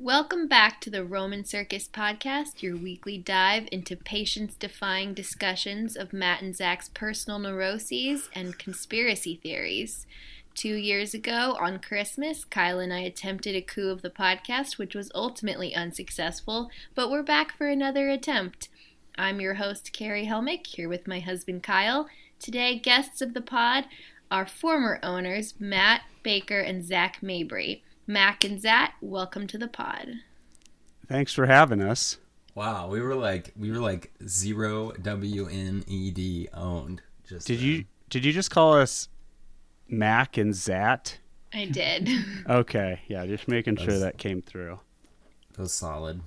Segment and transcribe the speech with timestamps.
[0.00, 6.12] Welcome back to the Roman Circus Podcast, your weekly dive into patience defying discussions of
[6.12, 10.06] Matt and Zach's personal neuroses and conspiracy theories.
[10.54, 14.94] Two years ago, on Christmas, Kyle and I attempted a coup of the podcast, which
[14.94, 18.68] was ultimately unsuccessful, but we're back for another attempt.
[19.18, 22.08] I'm your host, Carrie Helmick, here with my husband, Kyle.
[22.38, 23.86] Today, guests of the pod
[24.30, 27.82] are former owners, Matt Baker and Zach Mabry.
[28.10, 30.08] Mac and Zat, welcome to the pod.
[31.06, 32.16] Thanks for having us.
[32.54, 37.02] Wow, we were like we were like zero WNED owned.
[37.28, 39.10] Just did you did you just call us
[39.88, 41.18] Mac and Zat?
[41.52, 42.08] I did.
[42.48, 44.80] okay, yeah, just making sure that came through.
[45.52, 46.22] That was solid.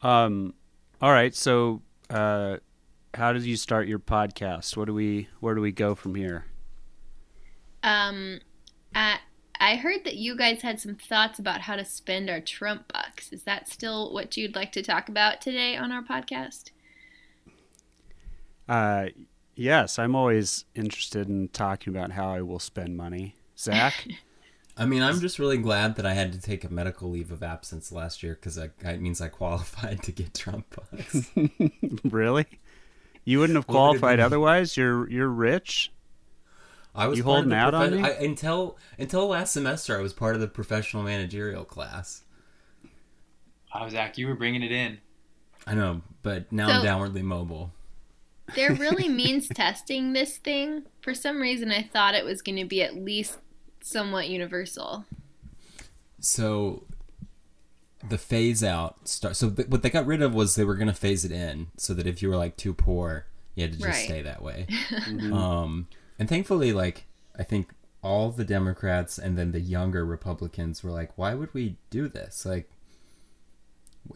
[0.00, 0.54] Um,
[1.02, 1.34] all right.
[1.34, 2.58] So, uh,
[3.14, 4.76] how did you start your podcast?
[4.76, 6.46] What do we where do we go from here?
[7.82, 8.38] Um,
[8.94, 9.20] at
[9.60, 13.30] I heard that you guys had some thoughts about how to spend our Trump bucks.
[13.30, 16.70] Is that still what you'd like to talk about today on our podcast?
[18.66, 19.06] Uh,
[19.54, 23.36] yes, I'm always interested in talking about how I will spend money.
[23.58, 24.08] Zach?
[24.78, 27.42] I mean, I'm just really glad that I had to take a medical leave of
[27.42, 31.30] absence last year because that means I qualified to get Trump bucks.
[32.04, 32.46] really?
[33.26, 34.78] You wouldn't have qualified otherwise?
[34.78, 35.92] You're you're rich.
[36.94, 39.98] I was you holding out prof- on me I, until until last semester.
[39.98, 42.22] I was part of the professional managerial class.
[43.74, 44.98] Wow, Zach, you were bringing it in.
[45.66, 47.72] I know, but now so, I'm downwardly mobile.
[48.56, 50.84] They're really means testing this thing.
[51.00, 53.38] For some reason, I thought it was going to be at least
[53.80, 55.04] somewhat universal.
[56.18, 56.84] So
[58.08, 59.36] the phase out start.
[59.36, 61.68] So th- what they got rid of was they were going to phase it in,
[61.76, 64.04] so that if you were like too poor, you had to just right.
[64.04, 64.66] stay that way.
[64.68, 65.32] mm-hmm.
[65.32, 65.86] Um
[66.20, 67.70] and thankfully, like I think
[68.02, 72.44] all the Democrats and then the younger Republicans were like, why would we do this?
[72.44, 72.70] Like,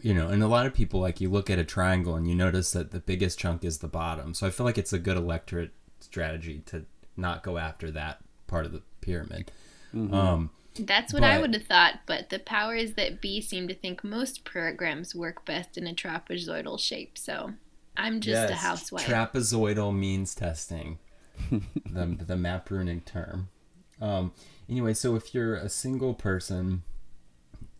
[0.01, 2.35] you know, and a lot of people like you look at a triangle and you
[2.35, 4.35] notice that the biggest chunk is the bottom.
[4.35, 6.85] So I feel like it's a good electorate strategy to
[7.17, 9.51] not go after that part of the pyramid.
[9.93, 10.13] Mm-hmm.
[10.13, 13.73] Um, That's what but, I would have thought, but the powers that be seem to
[13.73, 17.17] think most programs work best in a trapezoidal shape.
[17.17, 17.53] So
[17.97, 19.07] I'm just yes, a housewife.
[19.07, 20.99] Trapezoidal means testing
[21.85, 23.49] the the map ruining term.
[24.01, 24.33] Um,
[24.69, 26.83] anyway, so if you're a single person,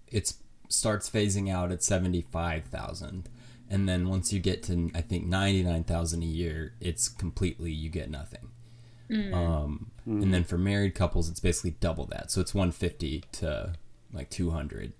[0.08, 0.34] it
[0.70, 3.30] starts phasing out at seventy five thousand,
[3.70, 7.72] and then once you get to I think ninety nine thousand a year, it's completely
[7.72, 8.50] you get nothing.
[9.10, 9.34] Mm.
[9.34, 10.24] Um, mm.
[10.24, 13.74] and then for married couples, it's basically double that, so it's one fifty to
[14.14, 14.94] like two hundred.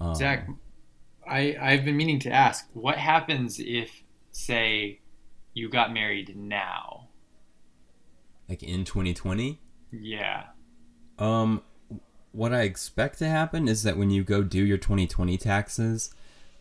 [0.00, 0.48] Um, Zach,
[1.28, 5.00] I I've been meaning to ask, what happens if, say,
[5.52, 7.03] you got married now?
[8.54, 9.60] Like in 2020.
[9.90, 10.44] Yeah.
[11.18, 11.62] Um,
[12.30, 16.14] what I expect to happen is that when you go do your 2020 taxes,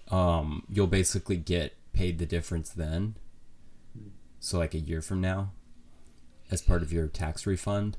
[0.10, 3.16] um, you'll basically get paid the difference then.
[4.40, 5.52] So like a year from now,
[6.50, 7.98] as part of your tax refund.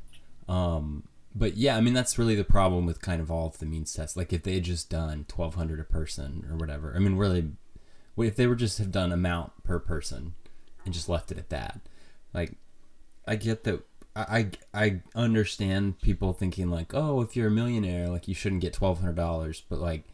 [0.48, 1.04] Um,
[1.34, 3.92] but yeah, I mean that's really the problem with kind of all of the means
[3.92, 4.16] tests.
[4.16, 6.92] Like if they had just done 1,200 a person or whatever.
[6.94, 7.52] I mean, really,
[8.18, 10.34] if they were just have done amount per person
[10.84, 11.80] and just left it at that,
[12.32, 12.56] like
[13.26, 13.84] I get that.
[14.16, 18.72] I I understand people thinking like, oh, if you're a millionaire, like you shouldn't get
[18.72, 20.04] twelve hundred dollars, but like,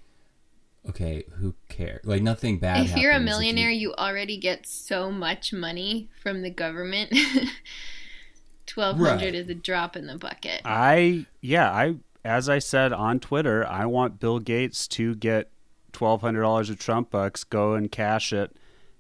[0.88, 2.04] okay, who cares?
[2.04, 2.87] Like nothing bad.
[2.87, 3.91] If you're a millionaire, you...
[3.91, 7.12] you already get so much money from the government.
[8.66, 9.34] Twelve hundred right.
[9.34, 10.62] is a drop in the bucket.
[10.65, 15.50] I yeah I as I said on Twitter, I want Bill Gates to get
[15.93, 18.56] twelve hundred dollars of Trump bucks, go and cash it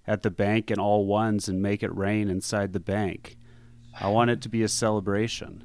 [0.06, 3.36] at the bank in all ones, and make it rain inside the bank.
[3.98, 5.64] I want it to be a celebration.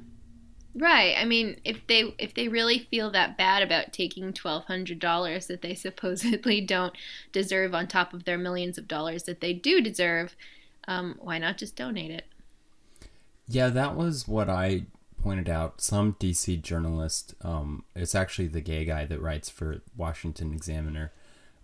[0.74, 1.16] Right.
[1.18, 5.46] I mean, if they if they really feel that bad about taking twelve hundred dollars
[5.46, 6.94] that they supposedly don't
[7.32, 10.36] deserve on top of their millions of dollars that they do deserve,
[10.86, 12.26] um, why not just donate it?
[13.48, 14.86] Yeah, that was what I
[15.22, 15.80] pointed out.
[15.80, 21.10] Some DC journalist, um, it's actually the gay guy that writes for Washington Examiner,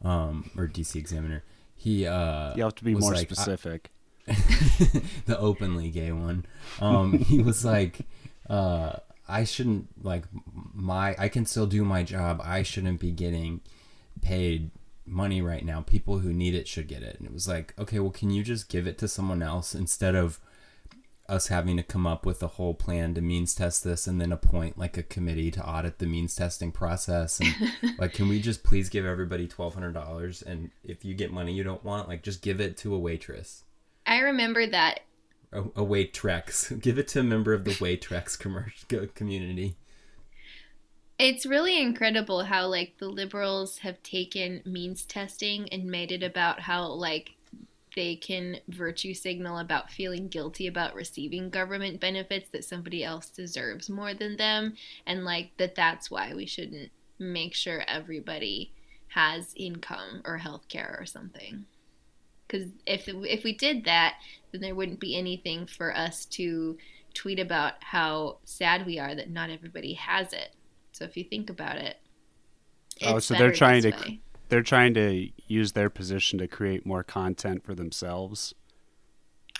[0.02, 1.44] um, or DC Examiner.
[1.76, 3.91] He uh, you have to be more like, specific.
[5.26, 6.46] the openly gay one.
[6.80, 8.00] Um, he was like,
[8.48, 8.96] uh,
[9.28, 10.24] I shouldn't like
[10.74, 11.14] my.
[11.18, 12.40] I can still do my job.
[12.44, 13.60] I shouldn't be getting
[14.20, 14.70] paid
[15.06, 15.80] money right now.
[15.80, 17.18] People who need it should get it.
[17.18, 20.14] And it was like, okay, well, can you just give it to someone else instead
[20.14, 20.40] of
[21.28, 24.32] us having to come up with a whole plan to means test this and then
[24.32, 27.54] appoint like a committee to audit the means testing process and
[27.98, 31.84] like can we just please give everybody $1200 and if you get money you don't
[31.84, 33.62] want like just give it to a waitress
[34.06, 35.00] I remember that.
[35.52, 36.80] A, a Waitrx.
[36.82, 39.76] Give it to a member of the commercial community.
[41.18, 46.60] It's really incredible how like the liberals have taken means testing and made it about
[46.60, 47.32] how like
[47.94, 53.90] they can virtue signal about feeling guilty about receiving government benefits that somebody else deserves
[53.90, 54.74] more than them
[55.06, 58.72] and like that that's why we shouldn't make sure everybody
[59.08, 61.66] has income or health care or something
[62.52, 64.16] because if if we did that
[64.52, 66.76] then there wouldn't be anything for us to
[67.14, 70.54] tweet about how sad we are that not everybody has it
[70.92, 71.96] so if you think about it
[73.04, 74.20] Oh, so they're trying to- way.
[74.48, 78.52] They're trying to use their position to create more content for themselves.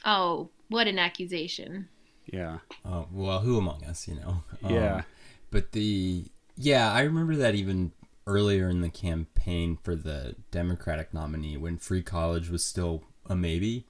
[0.05, 1.89] oh what an accusation
[2.27, 2.59] Yeah.
[2.85, 4.44] Uh, well, who among us, you know?
[4.62, 5.03] Um, Yeah.
[5.50, 6.25] But the
[6.56, 7.93] yeah, I remember that even
[8.26, 13.86] earlier in the campaign for the Democratic nominee, when free college was still a maybe,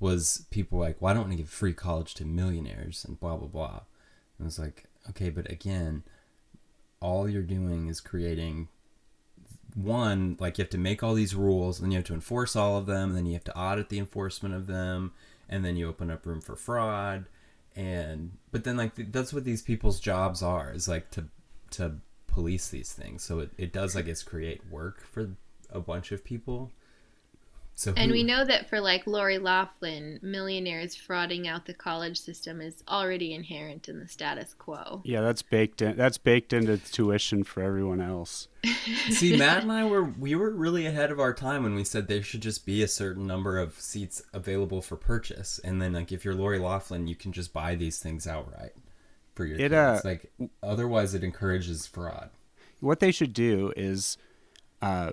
[0.00, 3.80] was people like, "Why don't we give free college to millionaires?" and blah blah blah.
[4.38, 6.02] And I was like, okay, but again,
[7.00, 8.68] all you're doing is creating
[9.74, 12.78] one like you have to make all these rules and you have to enforce all
[12.78, 15.12] of them and then you have to audit the enforcement of them
[15.48, 17.26] and then you open up room for fraud
[17.74, 21.24] and but then like th- that's what these people's jobs are is like to
[21.70, 21.96] to
[22.34, 25.30] police these things so it, it does i guess create work for
[25.70, 26.70] a bunch of people
[27.76, 32.20] so And who- we know that for like Lori Loughlin, millionaires frauding out the college
[32.20, 35.02] system is already inherent in the status quo.
[35.04, 35.96] Yeah, that's baked in.
[35.96, 38.46] That's baked into tuition for everyone else.
[39.10, 42.06] See, Matt and I were we were really ahead of our time when we said
[42.06, 46.12] there should just be a certain number of seats available for purchase, and then like
[46.12, 48.74] if you're Lori Loughlin, you can just buy these things outright
[49.34, 49.74] for your It, kids.
[49.74, 50.32] uh, like
[50.62, 52.30] otherwise, it encourages fraud.
[52.80, 54.18] What they should do is,
[54.82, 55.12] uh,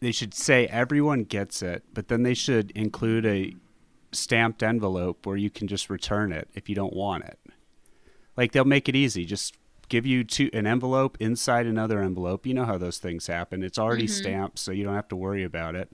[0.00, 3.54] they should say everyone gets it, but then they should include a
[4.12, 7.38] stamped envelope where you can just return it if you don't want it.
[8.36, 9.24] Like they'll make it easy.
[9.24, 9.56] Just
[9.88, 12.46] give you two, an envelope inside another envelope.
[12.46, 13.62] You know how those things happen.
[13.62, 15.90] It's already stamped, so you don't have to worry about it.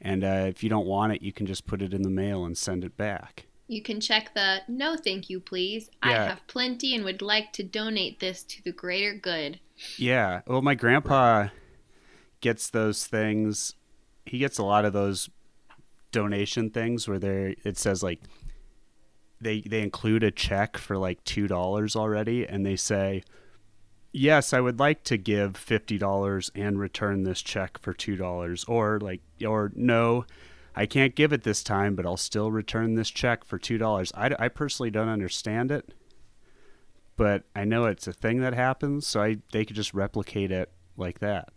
[0.00, 2.44] And uh, if you don't want it, you can just put it in the mail
[2.44, 3.46] and send it back.
[3.68, 5.90] You can check the no thank you please.
[6.02, 9.60] I have plenty and would like to donate this to the greater good.
[9.96, 10.40] Yeah.
[10.46, 11.48] Well, my grandpa
[12.40, 13.74] gets those things.
[14.24, 15.28] He gets a lot of those
[16.10, 18.20] donation things where they it says like
[19.40, 23.22] they they include a check for like two dollars already, and they say,
[24.12, 28.64] "Yes, I would like to give fifty dollars and return this check for two dollars,"
[28.64, 30.24] or like, or no.
[30.78, 34.12] I can't give it this time, but I'll still return this check for two dollars.
[34.14, 35.92] I, I personally don't understand it,
[37.16, 40.70] but I know it's a thing that happens, so I they could just replicate it
[40.96, 41.48] like that.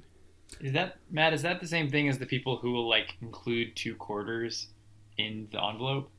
[0.59, 1.33] Is that Matt?
[1.33, 4.69] Is that the same thing as the people who will like include two quarters
[5.18, 6.09] in the envelope?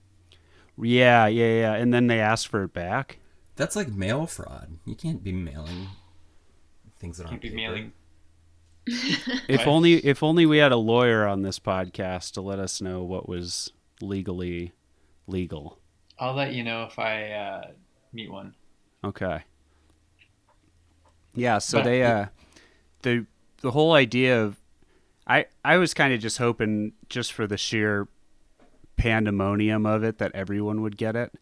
[0.81, 3.19] Yeah, yeah, yeah, and then they ask for it back.
[3.57, 4.79] That's like mail fraud.
[4.87, 5.89] You can't be mailing
[6.99, 7.57] things that Can't aren't be paper.
[7.57, 7.93] mailing.
[9.49, 13.03] If only if only we had a lawyer on this podcast to let us know
[13.05, 14.73] what was legally
[15.27, 15.79] legal.
[16.19, 17.71] I'll let you know if I uh,
[18.13, 18.55] meet one.
[19.05, 19.43] Okay.
[21.35, 22.27] Yeah, so But- they uh
[23.03, 23.27] the
[23.61, 24.57] the whole idea of
[25.27, 28.09] I I was kind of just hoping just for the sheer
[28.97, 31.33] pandemonium of it that everyone would get it.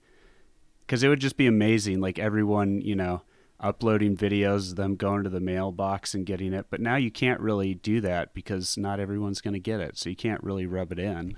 [0.87, 3.23] Cuz it would just be amazing like everyone, you know,
[3.61, 6.67] uploading videos of them going to the mailbox and getting it.
[6.71, 9.99] But now you can't really do that because not everyone's going to get it.
[9.99, 11.37] So you can't really rub it in.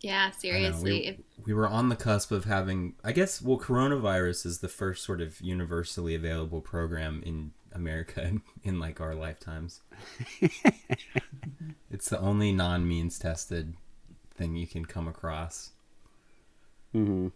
[0.00, 1.18] Yeah, seriously.
[1.38, 5.04] we, we were on the cusp of having i guess well coronavirus is the first
[5.04, 9.82] sort of universally available program in america in, in like our lifetimes
[11.90, 13.74] it's the only non-means tested
[14.34, 15.72] thing you can come across
[16.92, 17.28] hmm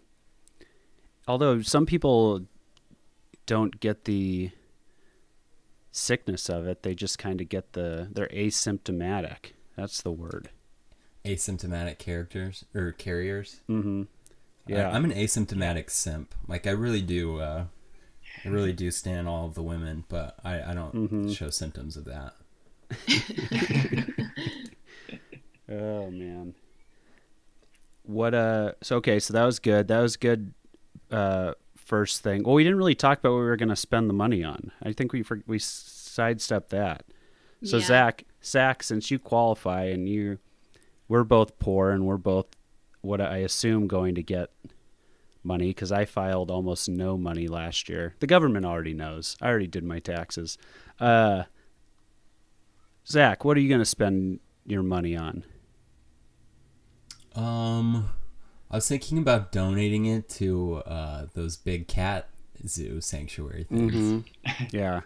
[1.27, 2.43] Although some people
[3.47, 4.51] don't get the
[5.93, 9.53] sickness of it, they just kind of get the they're asymptomatic.
[9.77, 10.51] That's the word.
[11.25, 14.03] asymptomatic characters or carriers Mm-hmm.
[14.69, 14.91] I- Yeah.
[14.91, 17.65] i'm an asymptomatic simp like i really do uh
[18.45, 21.35] i really do stand all of the women but i i don't Mhm.
[21.35, 22.35] show symptoms of that
[25.67, 26.55] Oh man.
[28.05, 29.89] What uh so okay, so that was good.
[29.89, 30.53] That was good
[31.15, 32.43] uh first thing.
[32.45, 34.73] Well, we didn't really talk about what we were going to spend the money on.
[34.83, 37.05] I think we we sidestepped that.
[37.63, 37.85] So Yeah.
[37.87, 40.39] Zach, Zach, since you qualify and you
[41.09, 42.47] we're both poor and we're both
[43.03, 44.51] what I assume going to get
[45.43, 48.15] money because I filed almost no money last year.
[48.21, 49.37] The government already knows.
[49.43, 50.57] I already did my taxes.
[50.99, 51.45] Uh
[53.07, 55.45] Zach, what are you going to spend your money on?
[57.35, 58.09] Um,
[58.71, 62.29] I was thinking about donating it to uh, those big cat
[62.67, 63.95] zoo sanctuary things.
[63.95, 64.65] Mm-hmm.
[64.77, 65.01] yeah.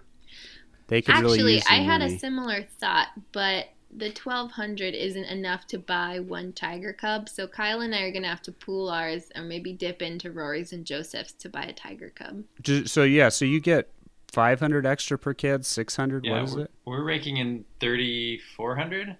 [0.86, 2.14] They could really Actually, use I had money.
[2.14, 7.28] a similar thought, but the 1200 isn't enough to buy one tiger cub.
[7.28, 10.30] So Kyle and I are going to have to pool ours or maybe dip into
[10.30, 12.44] Rory's and Joseph's to buy a tiger cub.
[12.86, 13.90] So yeah, so you get
[14.32, 16.24] 500 extra per kid, 600.
[16.24, 16.70] Yeah, what is we're, it?
[16.84, 19.16] we're raking in thirty four hundred.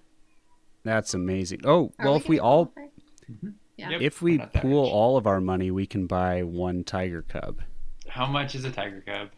[0.83, 1.61] That's amazing.
[1.65, 2.91] Oh, Are well, if we gonna all qualify?
[3.79, 3.91] Yeah.
[3.91, 4.01] Yep.
[4.01, 4.91] if we pool rich.
[4.91, 7.61] all of our money, we can buy one tiger cub.
[8.09, 9.29] How much is a tiger cub?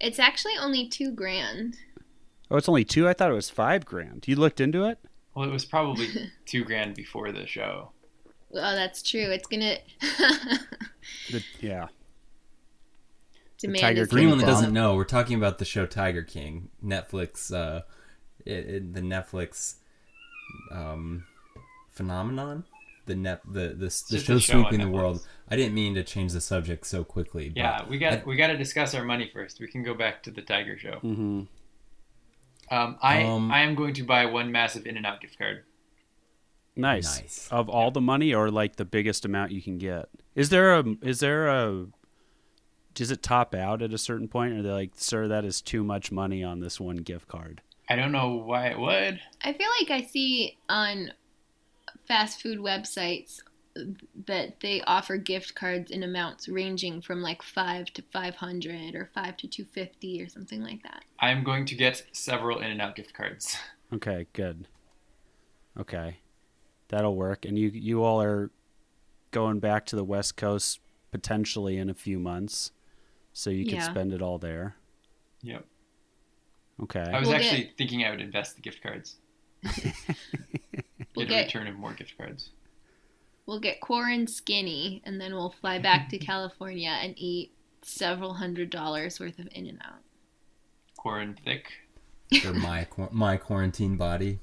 [0.00, 1.76] It's actually only two grand.
[2.50, 3.06] Oh, it's only two.
[3.08, 4.24] I thought it was five grand.
[4.26, 4.98] You looked into it.
[5.34, 6.08] Well, it was probably
[6.46, 7.90] two grand before the show.
[8.54, 9.30] Oh, that's true.
[9.30, 9.76] It's gonna
[11.30, 11.88] The, yeah.
[13.58, 16.68] demand Tiger is For anyone that doesn't know, we're talking about the show Tiger King,
[16.84, 17.82] Netflix, uh,
[18.44, 19.76] it, it- the Netflix
[20.70, 21.24] um,
[21.90, 22.64] phenomenon,
[23.06, 25.26] the net, the the, the just a show show sweeping the world.
[25.48, 27.48] I didn't mean to change the subject so quickly.
[27.48, 29.60] But Yeah, we got I- we got to discuss our money first.
[29.60, 31.00] We can go back to the tiger show.
[31.02, 31.42] Mm-hmm.
[32.70, 35.64] Um, I Um, I am going to buy one massive In-N-Out gift card.
[36.74, 37.20] Nice.
[37.20, 37.48] Nice.
[37.50, 40.08] Of all the money, or like the biggest amount you can get.
[40.34, 40.84] Is there a?
[41.02, 41.86] Is there a?
[42.94, 45.60] Does it top out at a certain point, or are they like, sir, that is
[45.60, 47.60] too much money on this one gift card?
[47.88, 49.20] I don't know why it would.
[49.42, 51.12] I feel like I see on
[52.06, 53.40] fast food websites
[54.26, 59.36] that they offer gift cards in amounts ranging from like 5 to 500 or 5
[59.38, 61.04] to 250 or something like that.
[61.18, 63.56] I am going to get several In-N-Out gift cards.
[63.94, 64.68] Okay, good.
[65.78, 66.16] Okay,
[66.88, 67.44] that'll work.
[67.44, 68.50] And you you all are
[69.32, 70.80] going back to the West Coast
[71.10, 72.72] potentially in a few months,
[73.34, 73.90] so you can Yeah.
[73.90, 74.76] spend it all there.
[75.42, 75.66] Yep.
[76.84, 77.00] Okay.
[77.00, 79.16] I was We'll actually get- thinking I would invest the gift cards.
[81.28, 82.50] We'll Get a return of more gift cards.
[83.46, 87.52] we'll get Corin skinny and then we'll fly back to California and eat
[87.82, 90.00] several hundred dollars worth of in and out.
[90.96, 91.72] Corin thick.
[92.42, 94.38] for my my quarantine body.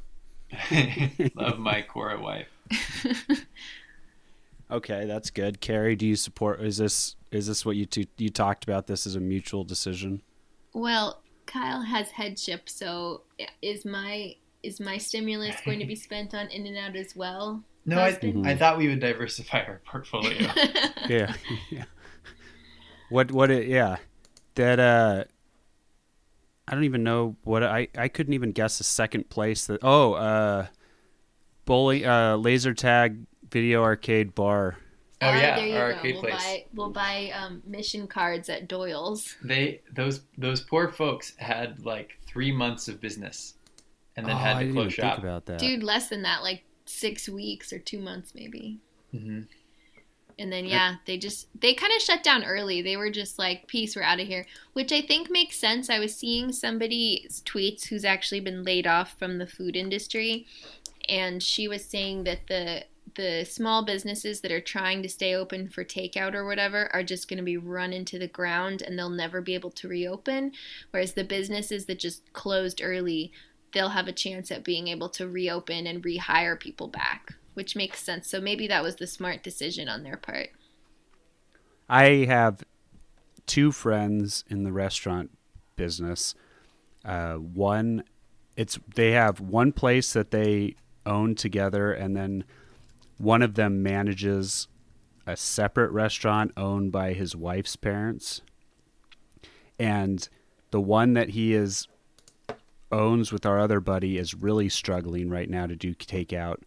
[1.35, 2.47] Love my Cora wife.
[4.71, 5.61] Okay, that's good.
[5.61, 6.61] Carrie, do you support?
[6.61, 8.85] Is this is this what you two you talked about?
[8.87, 10.21] This is a mutual decision.
[10.73, 13.21] Well, Kyle has headship, so
[13.63, 17.63] is my is my stimulus going to be spent on in and out as well?
[17.85, 18.45] No, I, Husband?
[18.47, 20.49] I thought we would diversify our portfolio.
[21.07, 21.33] Yeah,
[21.71, 21.85] yeah.
[23.09, 23.49] What what?
[23.49, 23.97] It, yeah,
[24.55, 25.23] that uh,
[26.67, 29.79] I don't even know what I I couldn't even guess a second place that.
[29.81, 30.67] Oh, uh,
[31.65, 34.77] bowling, uh, laser tag, video arcade bar.
[35.21, 35.95] Oh Uh, yeah, there you our go.
[35.97, 36.33] arcade we'll place.
[36.35, 39.35] buy we'll buy um, mission cards at Doyle's.
[39.43, 43.55] They those those poor folks had like three months of business,
[44.19, 45.17] and then oh, had I to didn't close even shop.
[45.17, 45.57] think about that.
[45.57, 48.79] Dude, less than that, like six weeks or two months maybe.
[49.11, 49.41] hmm
[50.37, 52.81] And then yeah, they just they kind of shut down early.
[52.81, 55.89] They were just like, "Peace, we're out of here," which I think makes sense.
[55.89, 60.47] I was seeing somebody's tweets who's actually been laid off from the food industry,
[61.09, 62.85] and she was saying that the
[63.15, 67.27] the small businesses that are trying to stay open for takeout or whatever are just
[67.27, 70.51] going to be run into the ground and they'll never be able to reopen
[70.91, 73.31] whereas the businesses that just closed early
[73.73, 78.01] they'll have a chance at being able to reopen and rehire people back which makes
[78.01, 80.49] sense so maybe that was the smart decision on their part
[81.89, 82.63] I have
[83.47, 85.31] two friends in the restaurant
[85.75, 86.35] business.
[87.03, 88.03] Uh, one,
[88.55, 92.43] it's they have one place that they own together, and then
[93.17, 94.67] one of them manages
[95.25, 98.41] a separate restaurant owned by his wife's parents.
[99.79, 100.29] And
[100.69, 101.87] the one that he is
[102.91, 106.57] owns with our other buddy is really struggling right now to do takeout,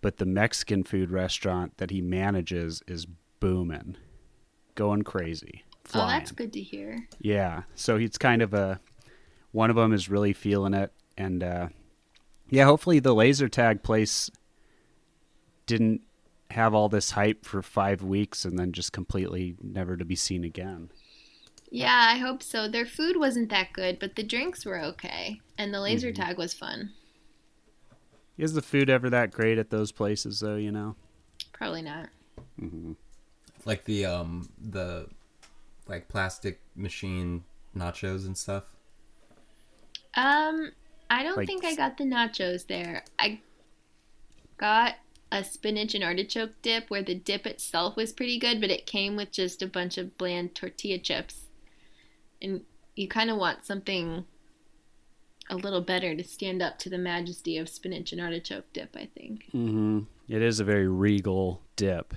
[0.00, 3.06] but the Mexican food restaurant that he manages is
[3.40, 3.96] booming
[4.74, 5.64] going crazy.
[5.94, 7.62] oh that's good to hear Yeah.
[7.74, 8.80] So it's kind of a
[9.50, 11.68] one of them is really feeling it and uh
[12.48, 14.30] yeah, hopefully the laser tag place
[15.66, 16.00] didn't
[16.52, 20.44] have all this hype for 5 weeks and then just completely never to be seen
[20.44, 20.90] again.
[21.70, 25.72] Yeah i hope so their food wasn't that good but the drinks were okay and
[25.72, 26.22] the laser Mm-hmm.
[26.22, 26.92] tag was fun
[28.38, 30.94] Is the food ever that great at those places though, you know?
[31.52, 32.08] probably not
[33.64, 35.08] Like the um the
[35.86, 37.44] like plastic machine
[37.76, 38.64] nachos and stuff.
[40.14, 40.72] Um,
[41.10, 43.04] I don't Like- think I got the nachos there.
[43.18, 43.40] I
[44.56, 44.96] got
[45.30, 49.16] a spinach and artichoke dip where the dip itself was pretty good, but it came
[49.16, 51.47] with just a bunch of bland tortilla chips.
[52.40, 52.62] And
[52.94, 54.24] you kind of want something
[55.50, 59.08] a little better to stand up to the majesty of spinach and artichoke dip, I
[59.16, 59.44] think.
[59.54, 60.00] Mm-hmm.
[60.28, 62.14] It is a very regal dip.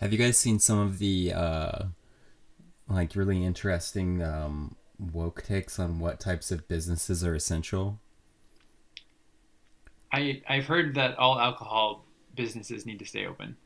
[0.00, 1.84] Have you guys seen some of the uh
[2.88, 8.00] like really interesting um, woke takes on what types of businesses are essential.
[10.12, 13.56] I I've heard that all alcohol businesses need to stay open.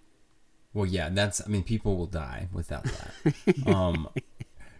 [0.75, 1.40] Well, yeah, that's.
[1.40, 3.66] I mean, people will die without that.
[3.66, 4.08] um,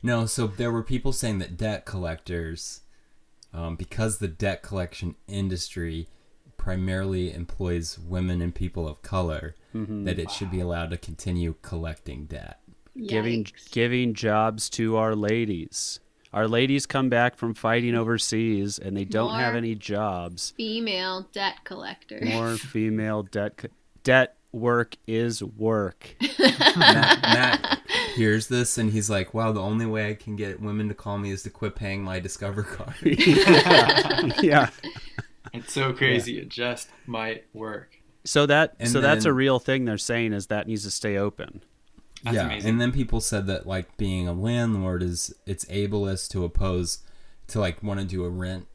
[0.03, 2.81] no, so there were people saying that debt collectors,
[3.53, 6.09] um, because the debt collection industry
[6.57, 12.27] primarily employs women and people of color, that it should be allowed to continue collecting
[12.27, 12.61] debt.
[13.07, 13.71] Giving Yikes.
[13.71, 15.99] giving jobs to our ladies.
[16.33, 20.53] Our ladies come back from fighting overseas and they don't have any jobs.
[20.57, 22.23] female debt collectors.
[22.29, 23.69] More female debt co-
[24.03, 26.15] debt work is work.
[26.77, 27.82] Matt, Matt
[28.13, 31.19] hears this and he's like, "Wow, the only way I can get women to call
[31.19, 32.95] me is to quit paying my Discover card."
[34.43, 34.71] yeah.
[35.53, 36.39] It's so crazy.
[36.39, 37.99] It just might work.
[38.25, 41.17] So that And so that's a real thing they're saying is that needs to stay
[41.17, 41.63] open.
[42.23, 42.71] That's yeah, amazing.
[42.71, 46.99] and then people said that like being a landlord is it's ableist to oppose
[47.49, 48.69] to like want to do a rent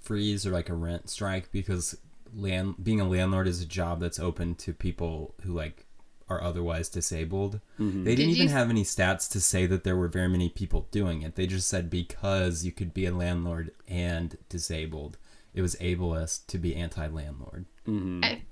[0.00, 1.98] freeze or like a rent strike because
[2.34, 5.83] land being a landlord is a job that's open to people who like
[6.28, 7.60] are otherwise disabled.
[7.78, 8.04] Mm-hmm.
[8.04, 10.48] They didn't Did even you- have any stats to say that there were very many
[10.48, 11.34] people doing it.
[11.36, 15.18] They just said because you could be a landlord and disabled,
[15.54, 17.66] it was ableist to be anti-landlord.
[17.86, 18.24] Mm-hmm.
[18.24, 18.42] I-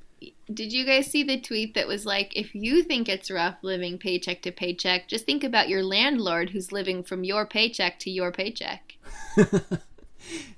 [0.52, 3.98] Did you guys see the tweet that was like, if you think it's rough living
[3.98, 8.30] paycheck to paycheck, just think about your landlord who's living from your paycheck to your
[8.32, 8.94] paycheck.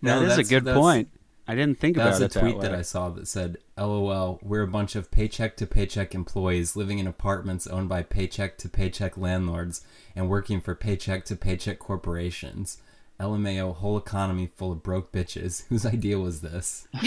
[0.03, 1.09] No, that is a good that's- point.
[1.47, 2.63] I didn't think That about was a it that tweet way.
[2.63, 6.99] that I saw that said, "LOL, we're a bunch of paycheck to paycheck employees living
[6.99, 9.85] in apartments owned by paycheck to paycheck landlords
[10.17, 12.79] and working for paycheck to paycheck corporations.
[13.21, 15.67] LMAO, whole economy full of broke bitches.
[15.69, 16.89] Whose idea was this?"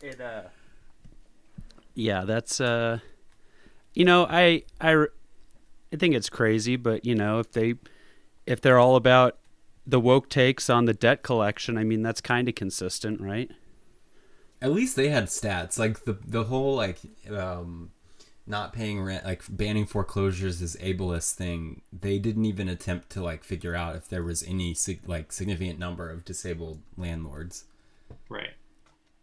[0.00, 0.42] It, uh,
[1.94, 2.98] yeah, that's uh,
[3.94, 5.06] you know, I I
[5.92, 7.74] I think it's crazy, but you know, if they
[8.46, 9.38] if they're all about
[9.86, 13.50] the woke takes on the debt collection, I mean, that's kind of consistent, right?
[14.60, 15.78] At least they had stats.
[15.78, 16.98] Like the the whole like
[17.30, 17.90] um,
[18.46, 21.82] not paying rent, like banning foreclosures is ableist thing.
[21.92, 25.78] They didn't even attempt to like figure out if there was any sig- like significant
[25.78, 27.64] number of disabled landlords.
[28.28, 28.54] Right.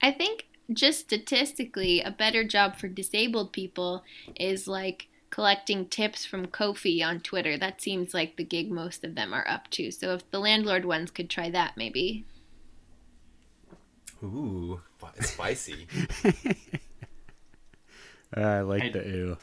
[0.02, 4.04] I think just statistically, a better job for disabled people
[4.36, 7.58] is like collecting tips from Ko-fi on Twitter.
[7.58, 9.92] That seems like the gig most of them are up to.
[9.92, 12.26] So if the landlord ones could try that, maybe.
[14.24, 14.82] Ooh,
[15.22, 15.88] spicy.
[18.34, 19.38] I like I- the ew.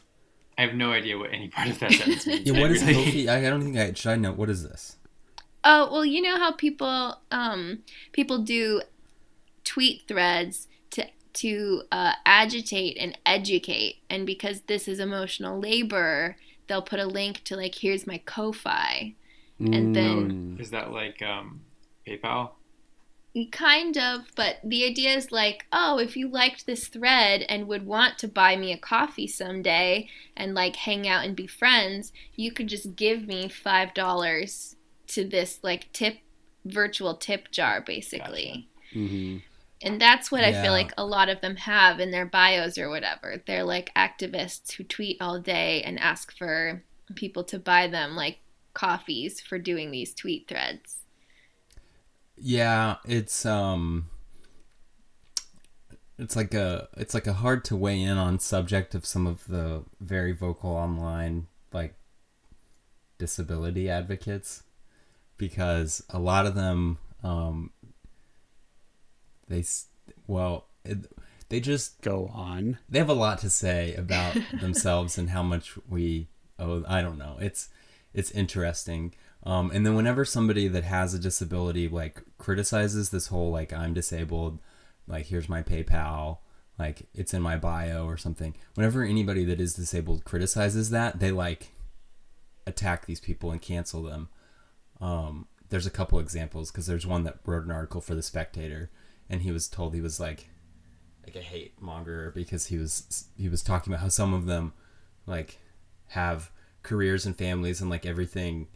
[0.59, 2.47] I have no idea what any part of that sentence means.
[2.47, 3.29] Yeah, what I is really- Ko-fi?
[3.29, 4.11] I, I don't think I should.
[4.13, 4.97] I know what is this?
[5.65, 7.81] Oh well, you know how people um,
[8.13, 8.81] people do
[9.65, 10.69] tweet threads
[11.37, 17.07] to to uh, agitate and educate, and because this is emotional labor, they'll put a
[17.07, 19.15] link to like here's my Ko-fi,
[19.59, 21.61] and then Is that like um,
[22.07, 22.51] PayPal?
[23.53, 24.23] kind of.
[24.35, 28.29] But the idea is like, oh, if you liked this thread and would want to
[28.29, 32.97] buy me a coffee someday and like hang out and be friends, you could just
[32.97, 34.77] give me five dollars
[35.09, 36.19] to this like tip
[36.65, 38.69] virtual tip jar basically.
[38.95, 39.43] Mhm.
[39.87, 42.91] And that's what I feel like a lot of them have in their bios or
[42.91, 43.41] whatever.
[43.47, 46.83] They're like activists who tweet all day and ask for
[47.15, 48.39] people to buy them like
[48.75, 51.05] coffees for doing these tweet threads.
[52.37, 54.11] Yeah, it's um,
[56.19, 59.47] it's like a it's like a hard to weigh in on subject of some of
[59.47, 61.95] the very vocal online like
[63.19, 64.65] disability advocates
[65.37, 67.71] because a lot of them um
[69.49, 69.65] they
[70.27, 71.11] well it,
[71.49, 72.79] they just Go on.
[72.89, 76.29] they have a lot to say about themselves and how much we
[76.59, 77.69] owe i don't know it's
[78.15, 79.13] it's interesting.
[79.43, 83.93] Um, and then whenever somebody that has a disability like criticizes this whole like i'm
[83.95, 84.59] disabled
[85.07, 86.39] like here's my paypal
[86.79, 91.31] like it's in my bio or something whenever anybody that is disabled criticizes that they
[91.31, 91.73] like
[92.67, 94.29] attack these people and cancel them.
[95.01, 98.91] Um, there's a couple examples because there's one that wrote an article for the spectator
[99.29, 100.49] and he was told he was like
[101.25, 104.73] like a hate monger because he was he was talking about how some of them
[105.27, 105.59] like
[106.09, 106.51] have
[106.83, 108.69] careers and families and like everything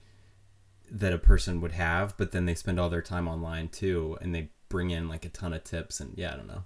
[0.90, 4.34] that a person would have but then they spend all their time online too and
[4.34, 6.64] they bring in like a ton of tips and yeah i don't know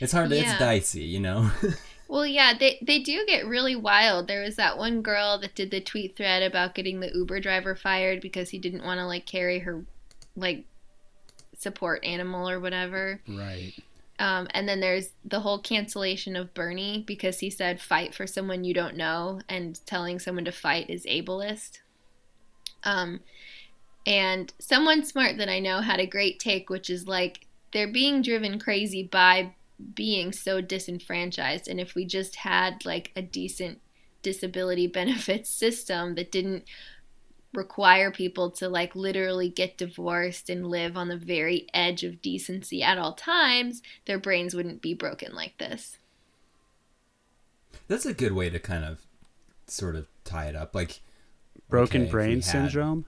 [0.00, 0.38] it's hard Yeah.
[0.50, 1.50] it's dicey you know
[2.06, 4.28] Well, yeah, they they do get really wild.
[4.28, 7.74] There was that one girl that did the tweet thread about getting the Uber driver
[7.74, 9.84] fired because he didn't want to like carry her
[10.36, 10.66] like
[11.64, 13.20] support animal or whatever.
[13.26, 13.72] Right.
[14.20, 18.62] Um, and then there's the whole cancellation of Bernie because he said fight for someone
[18.62, 21.80] you don't know, and telling someone to fight is ableist.
[22.84, 23.20] Um,
[24.06, 28.22] and someone smart that I know had a great take, which is like they're being
[28.22, 29.54] driven crazy by
[29.94, 31.66] being so disenfranchised.
[31.66, 33.80] And if we just had like a decent
[34.22, 36.64] disability benefits system that didn't
[37.56, 42.82] require people to like literally get divorced and live on the very edge of decency
[42.82, 45.98] at all times, their brains wouldn't be broken like this.
[47.88, 49.00] That's a good way to kind of
[49.66, 50.74] sort of tie it up.
[50.74, 51.00] Like
[51.68, 53.06] Broken okay, brain we had- syndrome.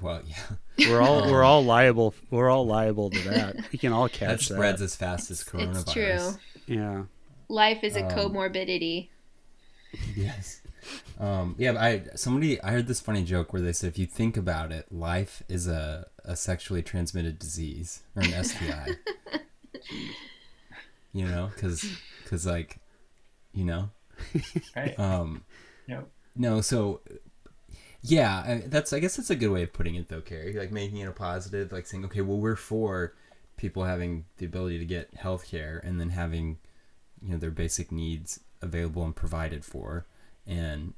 [0.00, 0.36] Well, yeah,
[0.90, 2.14] We're all we're all liable.
[2.30, 3.56] We're all liable to that.
[3.72, 4.54] We can all catch that.
[4.54, 5.80] That spreads as fast as coronavirus.
[5.82, 6.74] It's true.
[6.76, 7.02] Yeah.
[7.48, 9.08] Life is a Um, comorbidity.
[10.16, 10.60] Yes.
[11.18, 14.36] Um, yeah, I somebody I heard this funny joke where they said if you think
[14.36, 18.96] about it, life is a, a sexually transmitted disease or an STI.
[21.12, 22.78] you know, because like,
[23.52, 23.90] you know,
[24.76, 24.98] Right.
[24.98, 25.44] um,
[25.86, 26.08] Yep.
[26.36, 27.00] no, so
[28.02, 30.52] yeah, I, that's I guess that's a good way of putting it though, Carrie.
[30.54, 33.14] Like making it a positive, like saying, okay, well, we're for
[33.56, 36.58] people having the ability to get health care and then having,
[37.22, 40.06] you know, their basic needs available and provided for,
[40.46, 40.94] and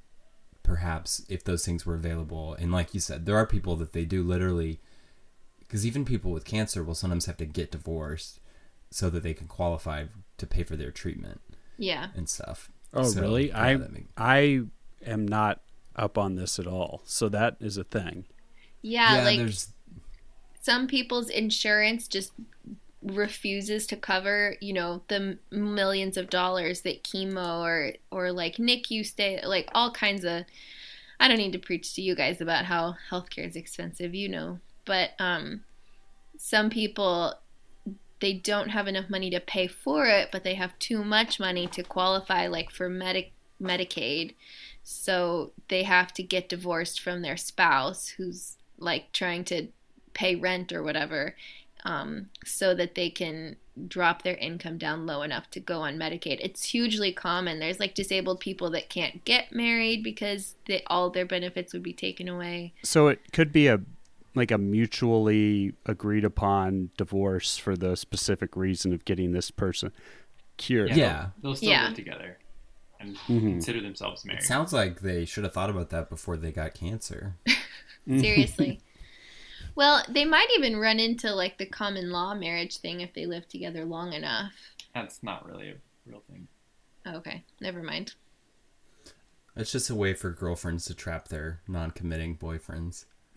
[0.62, 4.04] perhaps if those things were available, and like you said, there are people that they
[4.04, 4.80] do literally,
[5.60, 8.40] because even people with cancer will sometimes have to get divorced
[8.90, 10.06] so that they can qualify
[10.38, 11.40] to pay for their treatment
[11.78, 12.08] Yeah.
[12.14, 12.70] and stuff.
[12.94, 13.48] Oh, So, really?
[13.48, 14.62] yeah, I that make- I
[15.04, 15.60] am not
[15.94, 17.02] up on this at all.
[17.04, 18.24] So that is a thing.
[18.82, 19.68] Yeah, yeah, like there's
[20.60, 22.32] some people's insurance just
[23.06, 29.04] refuses to cover, you know, the millions of dollars that chemo or or like NICU
[29.06, 30.44] stay, like all kinds of.
[31.18, 34.58] I don't need to preach to you guys about how healthcare is expensive, you know,
[34.84, 35.62] but um,
[36.36, 37.34] some people
[38.20, 41.66] they don't have enough money to pay for it, but they have too much money
[41.66, 44.34] to qualify, like for Medi- Medicaid.
[44.82, 49.68] So they have to get divorced from their spouse who's like trying to
[50.14, 51.34] pay rent or whatever
[51.86, 53.56] um, so that they can
[53.88, 56.38] drop their income down low enough to go on Medicaid.
[56.40, 57.58] It's hugely common.
[57.60, 61.92] There's like disabled people that can't get married because they, all their benefits would be
[61.92, 62.72] taken away.
[62.82, 63.80] So it could be a
[64.34, 69.92] like a mutually agreed upon divorce for the specific reason of getting this person
[70.58, 70.90] cured.
[70.90, 70.96] Yeah.
[70.96, 71.16] yeah.
[71.40, 71.86] They'll, they'll still Yeah.
[71.88, 72.38] live together
[73.00, 73.40] and Mhm.
[73.40, 74.42] consider themselves married.
[74.42, 77.34] It sounds like they should have thought about that before they got cancer.
[78.08, 78.80] Seriously.
[79.76, 83.46] Well, they might even run into like the common law marriage thing if they live
[83.48, 84.52] together long enough.
[84.94, 85.74] That's not really a
[86.06, 86.48] real thing.
[87.06, 88.14] Okay, never mind.
[89.54, 93.04] It's just a way for girlfriends to trap their non-committing boyfriends.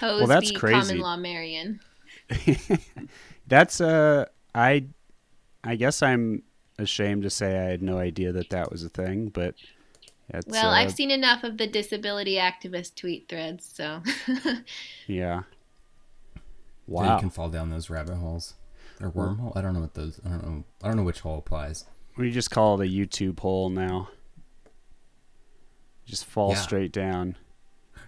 [0.00, 0.78] Hose Well, that's be crazy.
[0.80, 1.80] common law Marion.
[3.46, 4.86] That's uh I
[5.64, 6.42] I guess I'm
[6.78, 9.54] ashamed to say I had no idea that that was a thing, but
[10.30, 14.02] it's, Well, uh, I've seen enough of the disability activist tweet threads, so
[15.06, 15.42] yeah.
[16.34, 16.40] So
[16.86, 17.14] Wow.
[17.14, 18.54] you can fall down those rabbit holes
[19.00, 19.54] or wormhole.
[19.56, 20.20] I don't know what those.
[20.24, 20.64] I don't know.
[20.82, 21.84] I don't know which hole applies.
[22.16, 24.08] We just call it a YouTube hole now.
[26.04, 26.56] Just fall Yeah.
[26.56, 27.36] straight down.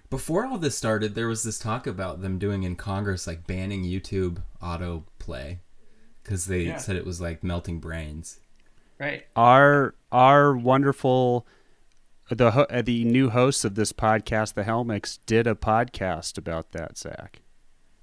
[0.09, 3.85] Before all this started, there was this talk about them doing in Congress like banning
[3.85, 5.59] YouTube autoplay
[6.23, 6.79] because they Yeah.
[6.79, 8.41] said it was like melting brains.
[8.99, 9.27] Right.
[9.37, 11.47] Our our wonderful
[12.31, 16.73] the ho- uh, the new hosts of this podcast, the Helmicks, did a podcast about
[16.73, 17.41] that, Zach.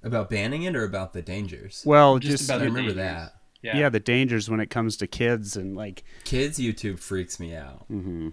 [0.03, 1.83] About banning it or about the dangers?
[1.85, 2.95] Well, Just just, about I remember dangers.
[2.97, 3.33] that.
[3.63, 3.77] Yeah.
[3.77, 3.89] yeah.
[3.89, 7.89] the dangers when it comes to kids and like Kids YouTube freaks me out.
[7.91, 8.29] Mm-hmm.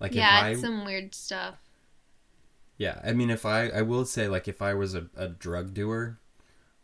[0.00, 1.56] Like yeah, if I it's some weird stuff.
[2.78, 5.74] Yeah, I mean, if I I will say like if I was a, a drug
[5.74, 6.18] doer,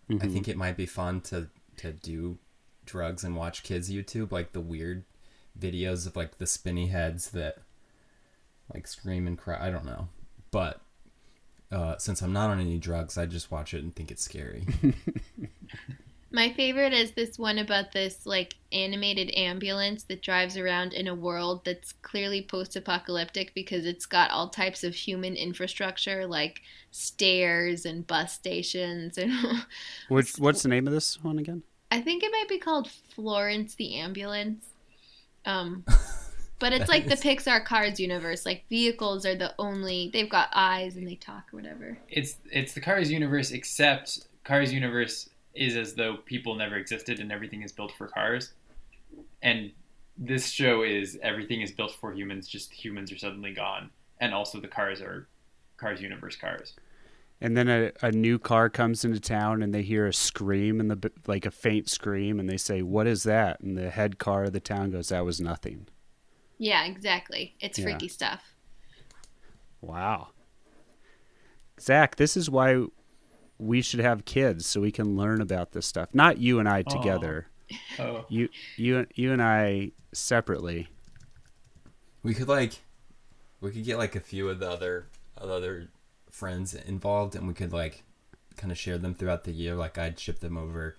[0.09, 0.33] I Mhm.
[0.33, 2.39] think it might be fun to to do
[2.85, 5.05] drugs and watch kids YouTube like the weird
[5.59, 7.59] videos of like the spinny heads that
[8.73, 9.59] like scream and cry.
[9.61, 10.09] I don't know,
[10.51, 10.81] but
[11.73, 14.67] uh, since I'm not on any drugs, I just watch it and think it's scary.
[16.33, 21.15] My favorite is this one about this like animated ambulance that drives around in a
[21.15, 28.07] world that's clearly post-apocalyptic because it's got all types of human infrastructure like stairs and
[28.07, 29.33] bus stations and
[30.09, 31.65] Which, what's the name of this one again?
[31.91, 34.67] I think it might be called Florence the ambulance.
[35.45, 35.85] Um
[36.61, 38.47] but it's like the Pixar Cars universe.
[38.47, 41.99] Like vehicles are the only they've got eyes and they talk or whatever.
[42.09, 47.33] It's it's the Cars universe, except Cars universe is as though people never existed and
[47.33, 48.53] everything is built for cars.
[49.43, 49.73] And
[50.17, 54.61] this show is everything is built for humans, just humans are suddenly gone, and also
[54.61, 55.27] the cars are
[55.79, 56.75] Cars universe cars.
[57.41, 60.91] and then a, a new car comes into town and they hear a scream and
[60.91, 64.45] the like a faint scream and they say what is that and the head car
[64.45, 65.87] of the town goes that was nothing
[66.63, 67.55] Yeah, exactly.
[67.59, 67.85] It's Yeah.
[67.87, 68.55] freaky stuff.
[69.81, 70.29] wow
[71.81, 72.85] zach this is why
[73.59, 76.83] we should have kids so we can learn about this stuff not you and i
[76.83, 77.47] together
[77.99, 80.89] Oh, you you you and i separately
[82.23, 82.81] We could like,
[83.63, 85.07] we could get like a few of the other
[85.39, 85.89] of the other
[86.31, 88.03] friends involved, and we could like,
[88.59, 89.75] kind of share them throughout the year.
[89.75, 90.97] Like I'd ship them over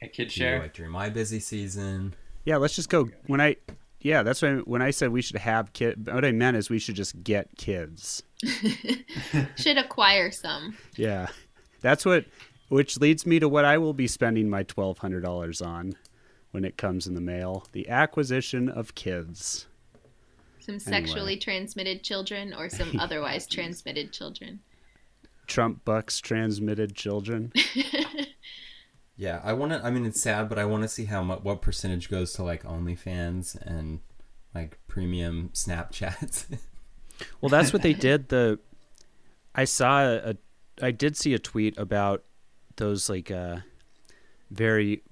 [0.00, 0.58] a kid to you, share.
[0.60, 2.14] like during my busy season.
[2.44, 3.56] yeah let's just go when i
[4.04, 6.78] yeah that's why when i said we should have kid what i meant is we
[6.78, 8.22] should just get kids
[9.56, 10.76] Should acquire some.
[10.96, 11.28] Yeah.
[11.80, 12.26] That's what
[12.68, 15.94] which leads me to what I will be spending my $1200 on
[16.50, 19.66] when it comes in the mail, the acquisition of kids.
[20.60, 24.60] Some sexually transmitted children or some otherwise transmitted children.
[25.46, 27.52] Trump bucks transmitted children.
[29.16, 29.84] Yeah, I want to.
[29.84, 32.42] I mean, it's sad, but I want to see how much what percentage goes to
[32.42, 34.00] like OnlyFans and
[34.54, 36.46] like premium Snapchats.
[37.40, 38.28] Well, that's what they did.
[38.28, 38.58] The
[39.54, 40.34] I saw a,
[40.82, 42.24] I did see a tweet about
[42.76, 43.58] those like uh,
[44.50, 45.02] very,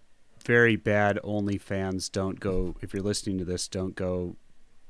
[0.44, 2.10] very bad OnlyFans.
[2.10, 3.68] Don't go if you're listening to this.
[3.68, 4.36] Don't go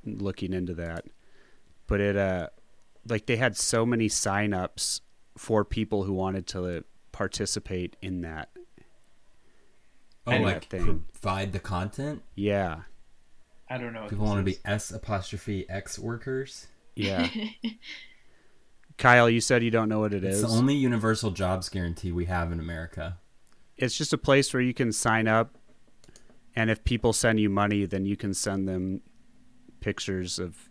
[0.04, 1.04] looking into that.
[1.86, 2.48] But it uh,
[3.06, 5.00] like they had so many signups
[5.36, 8.48] for people who wanted to participate in that.
[10.26, 11.04] Oh, And like thing.
[11.12, 12.22] provide the content.
[12.34, 12.82] Yeah,
[13.68, 14.02] I don't know.
[14.02, 14.58] What People want to be.
[14.64, 16.66] S apostrophe X workers.
[16.96, 17.28] yeah.
[18.98, 20.42] Kyle, you said you don't know what it It's is.
[20.42, 23.18] the only universal jobs guarantee we have in America.
[23.76, 25.56] it's just a place where you can sign up
[26.54, 29.00] and if people send you money then you can send them
[29.80, 30.68] pictures of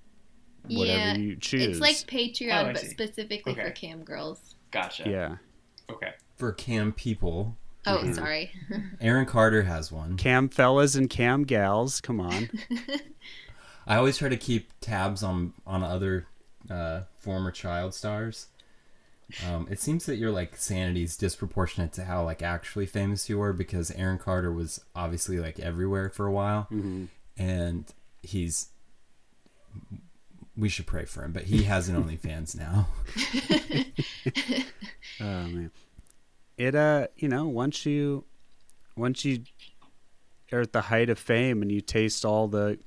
[0.67, 2.87] whatever Yeah, you choose It's like Patreon, Oh, but see.
[2.87, 4.55] specifically for cam girls.
[4.69, 5.09] Gotcha.
[5.09, 5.35] yeah
[5.91, 6.11] Okay.
[6.37, 8.13] For cam people, Oh, Mm-hmm.
[8.13, 8.51] sorry.
[8.99, 10.15] Aaron Carter has one.
[10.17, 12.49] cam fellas and cam gals come on
[13.87, 16.27] I always try to keep tabs on on other
[16.69, 18.47] uh, former child stars.
[19.47, 23.39] Um, it seems that your like sanity is disproportionate to how like actually famous you
[23.39, 26.67] were because Aaron Carter was obviously like everywhere for a while,
[27.37, 27.85] and
[28.21, 28.67] he's.
[30.57, 32.87] We should pray for him, but he has an OnlyFans now.
[35.21, 35.71] oh man
[36.61, 38.23] it uh you know once you
[38.95, 39.43] once you
[40.51, 42.77] are at the height of fame and you taste all the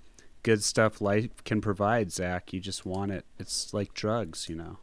[0.43, 4.79] good stuff life can provide zach you just want it it's like drugs you know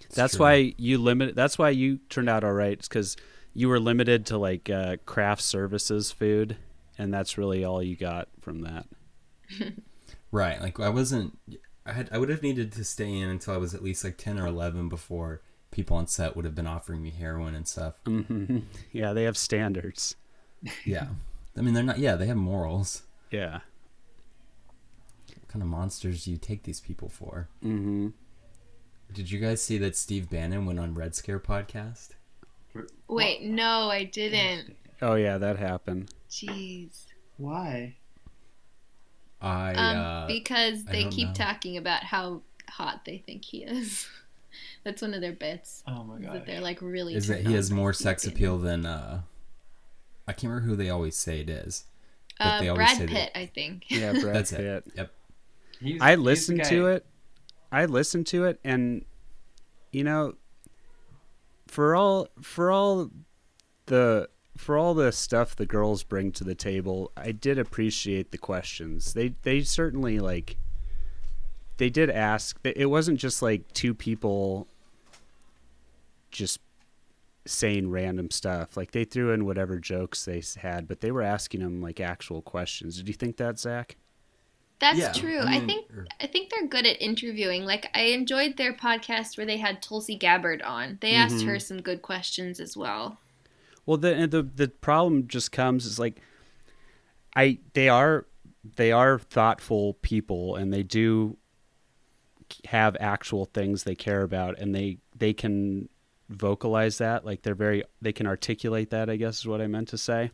[0.00, 0.40] It's that's true.
[0.46, 3.16] why you limit that's why you turned out all right it's because
[3.54, 6.56] you were limited to like uh, craft services food
[6.96, 8.86] and that's really all you got from that
[10.34, 10.62] Right.
[10.62, 11.38] Like I wasn't
[11.84, 14.16] I had I would have needed to stay in until I was at least like
[14.16, 17.94] 10 or 11 before people on set would have been offering me heroin and stuff.
[18.06, 18.58] hmm
[18.92, 20.14] yeah they have standards
[20.84, 21.08] Yeah.
[21.56, 23.02] I mean they're not yeah, they have morals.
[23.30, 23.60] yeah
[25.28, 27.48] What kind of monsters do you take these people for?
[27.62, 28.08] hmm
[29.12, 32.10] Did you guys see that Steve Bannon went on Red Scare podcast?
[33.08, 34.76] Wait, no, I didn't.
[35.02, 37.06] oh yeah that happened Jeez.
[37.36, 37.96] Why?
[39.40, 41.34] I Um, uh because they don't keep know.
[41.34, 44.06] talking about how hot they think he is.
[44.84, 45.82] That's one of their bits.
[45.86, 46.34] Oh my god.
[46.34, 47.14] That they're like really.
[47.14, 48.36] is that he has more sex Bannon.
[48.36, 49.22] appeal than uh
[50.26, 51.84] I can't remember who they always say it is.
[52.38, 53.84] but they Uh, always Brad say Pitt, that- I think.
[53.88, 54.60] yeah Brad That's Pitt.
[54.60, 54.84] it.
[54.96, 55.12] Yep.
[55.80, 57.04] He's- I listened to it.
[57.72, 59.04] I listened to it, and
[59.92, 60.34] you know,
[61.66, 63.10] for all for all
[63.86, 68.38] the for all the stuff the girls bring to the table, I did appreciate the
[68.38, 69.14] questions.
[69.14, 70.56] They they certainly like.
[71.78, 72.58] They did ask.
[72.64, 74.68] It wasn't just like two people.
[76.30, 76.60] Just
[77.44, 78.76] saying random stuff.
[78.76, 82.40] Like they threw in whatever jokes they had, but they were asking them like actual
[82.42, 82.96] questions.
[82.96, 83.96] Did you think that, Zach?
[84.78, 85.38] That's Yeah, true.
[85.38, 87.64] I I, think er- I think they're good at interviewing.
[87.64, 90.98] Like I enjoyed their podcast where they had Tulsi Gabbard on.
[91.00, 91.48] They asked Mm-hmm.
[91.48, 93.18] her some good questions as well.
[93.86, 96.20] Well, the the the problem just comes is like,
[97.34, 98.26] I they are
[98.76, 101.36] they are thoughtful people and they do
[102.66, 105.88] have actual things they care about and they they can
[106.28, 109.88] vocalize that like they're very they can articulate that I guess is what I meant
[109.88, 110.30] to say.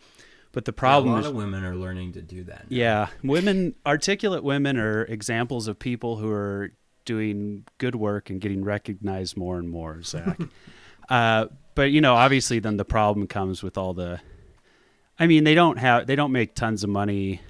[0.53, 2.71] But the problem a lot is of women are learning to do that.
[2.71, 2.77] now.
[2.77, 6.73] yeah, women, articulate women are examples of people who are
[7.05, 10.39] doing good work and getting recognized more and more, Zach.
[11.11, 14.21] uh, but you know, obviously, then the problem comes with all the.
[15.19, 17.41] I mean, they don't have, they don't make tons of money.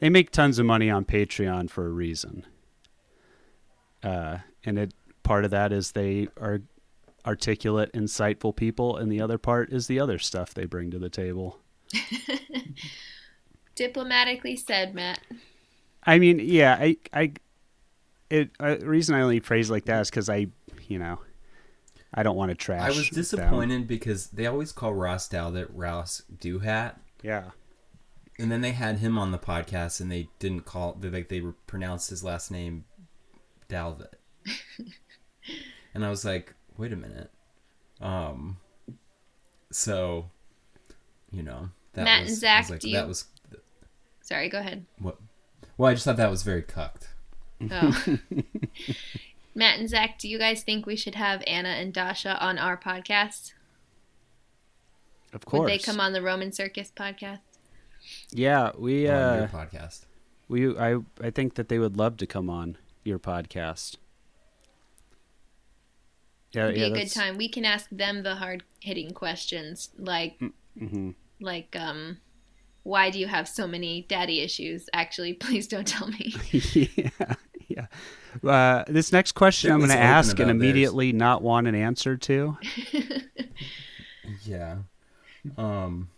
[0.00, 2.46] They make tons of money on Patreon for a reason.
[4.02, 6.62] Uh, and it part of that is they are
[7.26, 11.10] articulate, insightful people, and the other part is the other stuff they bring to the
[11.10, 11.58] table.
[13.74, 15.20] Diplomatically said, Matt.
[16.04, 17.32] I mean, yeah, I, I,
[18.30, 18.50] it.
[18.58, 20.46] Uh, the reason I only phrase like that is because I,
[20.88, 21.20] you know,
[22.14, 22.82] I don't want to trash.
[22.82, 23.14] I was them.
[23.14, 26.94] disappointed because they always call Ross Douthat Ross Doohat.
[27.22, 27.50] Yeah,
[28.38, 31.42] And then they had him on the podcast, and they didn't call they like they
[31.66, 32.84] pronounced his last name
[33.68, 34.14] Dalvett,
[35.94, 37.30] and I was like, wait a minute,
[38.00, 38.56] um,
[39.70, 40.30] so,
[41.30, 43.24] you know, that Matt was, and Zach, was like, do you- that was
[44.22, 44.84] Sorry, go ahead.
[44.98, 45.18] what.
[45.78, 47.08] Well, I just thought that was very cucked.
[47.70, 48.18] Oh.
[49.54, 52.76] Matt and Zach, do you guys think we should have Anna and Dasha on our
[52.76, 53.52] podcast?
[55.32, 55.60] of course.
[55.60, 57.40] Would they come on the Roman Circus podcast?
[58.30, 59.08] Yeah, we.
[59.08, 60.04] on Uh, your podcast.
[60.48, 60.76] we.
[60.76, 60.98] I.
[61.22, 63.96] I think that they would love to come on your podcast.
[66.52, 67.36] Yeah, It'd be yeah, a good time.
[67.36, 70.40] We can ask them the hard hitting questions like
[70.80, 71.14] mhm.
[71.40, 72.18] like um
[72.84, 74.88] why do you have so many daddy issues?
[74.94, 76.34] Actually, please don't tell me.
[76.52, 77.34] yeah,
[77.68, 77.86] yeah.
[78.42, 80.70] Uh, this next question I'm going to ask and about theirs.
[80.70, 82.56] immediately not want an answer to.
[84.44, 84.78] Yeah.
[85.56, 86.08] Um,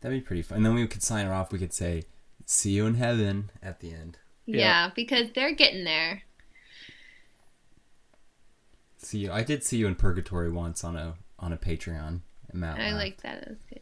[0.00, 0.56] that'd be pretty fun.
[0.56, 1.52] And then we could sign her off.
[1.52, 2.04] We could say,
[2.46, 4.18] "See you in heaven" at the end.
[4.48, 4.58] Yeah.
[4.86, 6.22] yeah, because they're getting there.
[8.96, 9.32] See you.
[9.32, 12.20] I did see you in purgatory once on a on a Patreon.
[12.50, 12.94] And Matt I laughed.
[12.96, 13.44] like that.
[13.46, 13.80] That's good.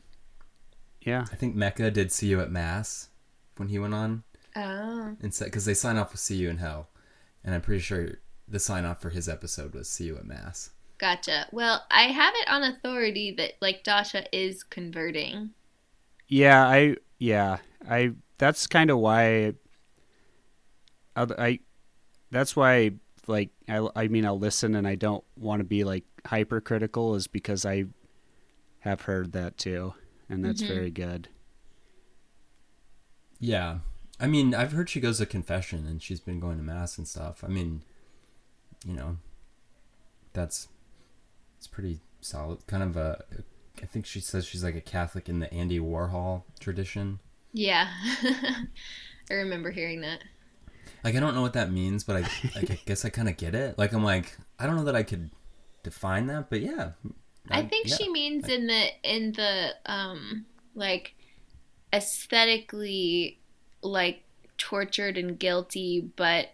[1.01, 1.25] Yeah.
[1.33, 3.09] I think Mecca did see you at mass
[3.57, 4.25] when he went on
[4.57, 5.17] Oh.
[5.23, 6.89] and said because they sign off with "See you in hell,"
[7.45, 10.71] and I'm pretty sure the sign off for his episode was "See you at mass."
[10.99, 11.47] Gotcha.
[11.53, 15.51] Well, I have it on authority that like Dasha is converting.
[16.27, 19.55] Yeah, I yeah, I that's kind of why
[21.17, 21.61] I, I
[22.31, 22.93] that's why
[23.27, 27.27] like I I mean I'll listen and I don't want to be like hypercritical is
[27.29, 27.87] because I
[28.81, 29.95] have heard that too
[30.29, 30.69] and that's Mhm.
[30.69, 31.29] very good.
[33.39, 33.79] Yeah,
[34.19, 37.07] I mean, I've heard she goes to confession and she's been going to mass and
[37.07, 37.45] stuff.
[37.45, 37.83] I mean,
[38.87, 39.19] you know,
[40.33, 40.69] that's
[41.59, 42.67] it's pretty solid.
[42.67, 43.25] Kind of a,
[43.83, 47.19] I think she says she's like a Catholic in the Andy Warhol tradition.
[47.53, 47.89] Yeah.
[49.31, 50.23] I remember hearing that.
[51.07, 52.21] Like I don't know what that means, but I,
[52.57, 53.79] like, I guess I kind of get it.
[53.79, 55.31] Like I'm like I don't know that I could
[55.85, 56.91] define that, but yeah.
[57.49, 57.95] I think yeah.
[57.95, 61.15] she means in the in the um like
[61.93, 63.39] aesthetically
[63.83, 64.25] like
[64.59, 66.49] tortured and guilty but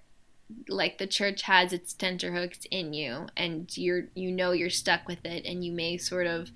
[0.68, 5.24] like the church has its tenterhooks in you and you're you know you're stuck with
[5.24, 6.50] it and you may sort of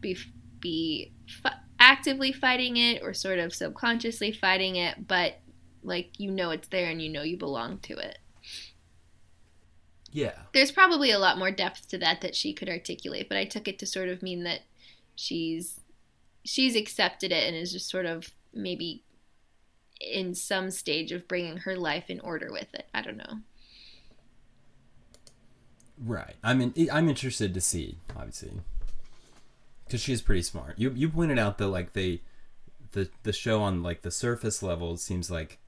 [0.00, 0.16] be
[0.58, 1.12] be
[1.44, 5.34] f- actively fighting it or sort of subconsciously fighting it but
[5.82, 8.18] like you know it's there and you know you belong to it
[10.10, 10.34] Yeah.
[10.52, 13.66] there's probably a lot more depth to that that she could articulate but i took
[13.68, 14.60] it to sort of mean that
[15.14, 15.80] she's
[16.44, 19.04] she's accepted it and is just sort of maybe
[20.00, 23.38] in some stage of bringing her life in order with it i don't know
[26.04, 26.34] Right.
[26.42, 28.50] I mean, I'm interested to see, obviously,
[29.84, 30.76] because she's pretty smart.
[30.76, 32.22] You you pointed out that like they,
[32.92, 35.58] the the show on like the surface level seems like,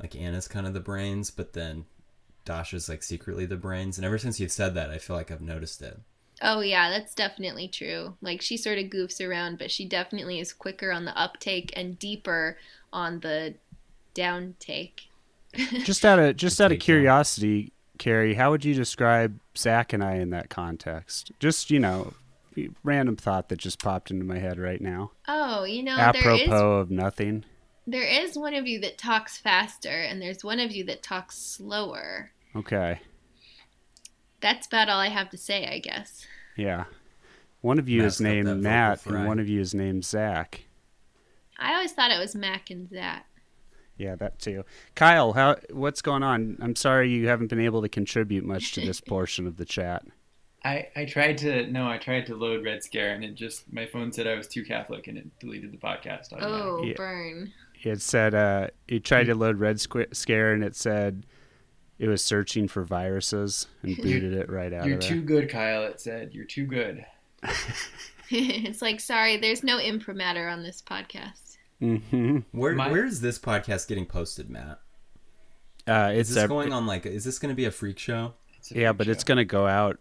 [0.00, 1.84] like Anna's kind of the brains, but then
[2.44, 3.98] Dasha's like secretly the brains.
[3.98, 5.98] And ever since you've said that, I feel like I've noticed it.
[6.42, 10.52] oh yeah that's definitely true like she sort of goofs around but she definitely is
[10.52, 12.58] quicker on the uptake and deeper
[12.92, 13.54] on the
[14.14, 15.08] downtake
[15.84, 20.16] Just out of just out of curiosity, Carrie, how would you describe Zach and I
[20.16, 21.32] in that context?
[21.40, 22.12] Just you know,
[22.84, 26.50] random thought that just popped into my head right now, oh you know apropos is
[26.82, 27.44] of nothing.
[27.86, 31.36] There is one of you that talks faster and there's one of you that talks
[31.38, 33.00] slower Okay,
[34.40, 36.26] that's about all I have to say, I guess.
[36.56, 36.84] yeah.
[37.62, 39.18] One of you Matt's is named Matt, fry.
[39.18, 40.62] and one of you is named Zach.
[41.58, 43.26] I always thought it was Mac and Zach.
[43.98, 44.64] Yeah, that too.
[44.94, 46.58] Kyle, how what's going on?
[46.60, 50.04] I'm sorry you haven't been able to contribute much to this portion of the chat.
[50.64, 53.86] I, I tried to no, I tried to load Red Scare and it just my
[53.86, 56.28] phone said I was too Catholic and it deleted the podcast.
[56.38, 56.82] Oh.
[56.84, 56.94] Yeah.
[56.96, 57.52] burn.
[57.86, 61.24] It said uh, it tried to load Red Squ- Scare, and it said
[61.98, 65.10] it was searching for viruses and booted it right out You're of there.
[65.10, 65.84] too good, Kyle.
[65.84, 67.06] It said you're too good.
[68.30, 71.58] it's like, sorry, there's no imprimatur on this podcast.
[71.78, 74.80] hmm Where My- where is this podcast getting posted, Matt?
[75.86, 77.06] Uh, Is this a, going on like?
[77.06, 78.34] Is this going to be a freak show?
[78.58, 79.10] It's a yeah, freak but show.
[79.12, 80.00] it's gonna go out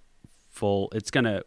[0.50, 0.90] full.
[0.96, 1.44] It's gonna.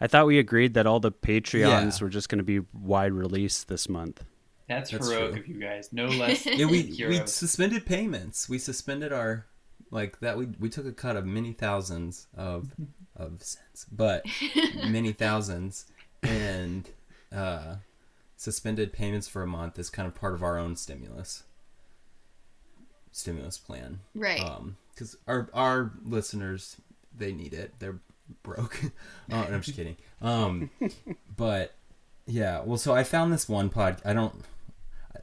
[0.00, 1.60] I thought we agreed that all the Patreons
[2.00, 2.04] Yeah.
[2.04, 4.24] were just gonna be wide release this month.
[4.76, 5.40] That's, That's heroic true.
[5.40, 5.92] of you guys.
[5.92, 6.46] No less.
[6.46, 8.48] Yeah, we we suspended payments.
[8.48, 9.46] We suspended our
[9.90, 12.72] like that we we took a cut of many thousands of
[13.16, 14.24] of cents, but
[14.88, 15.86] many thousands,
[16.22, 16.88] and
[17.34, 17.76] uh,
[18.36, 21.44] suspended payments for a month is kind of part of our own stimulus
[23.12, 24.00] stimulus plan.
[24.14, 24.40] Right.
[24.40, 26.76] Um, because our our listeners
[27.16, 27.74] they need it.
[27.78, 28.00] They're
[28.42, 28.80] broke.
[28.84, 28.90] oh,
[29.28, 29.96] no, I'm just kidding.
[30.20, 30.70] Um,
[31.36, 31.74] but
[32.26, 32.62] yeah.
[32.62, 34.00] Well, so I found this one pod.
[34.04, 34.42] I don't.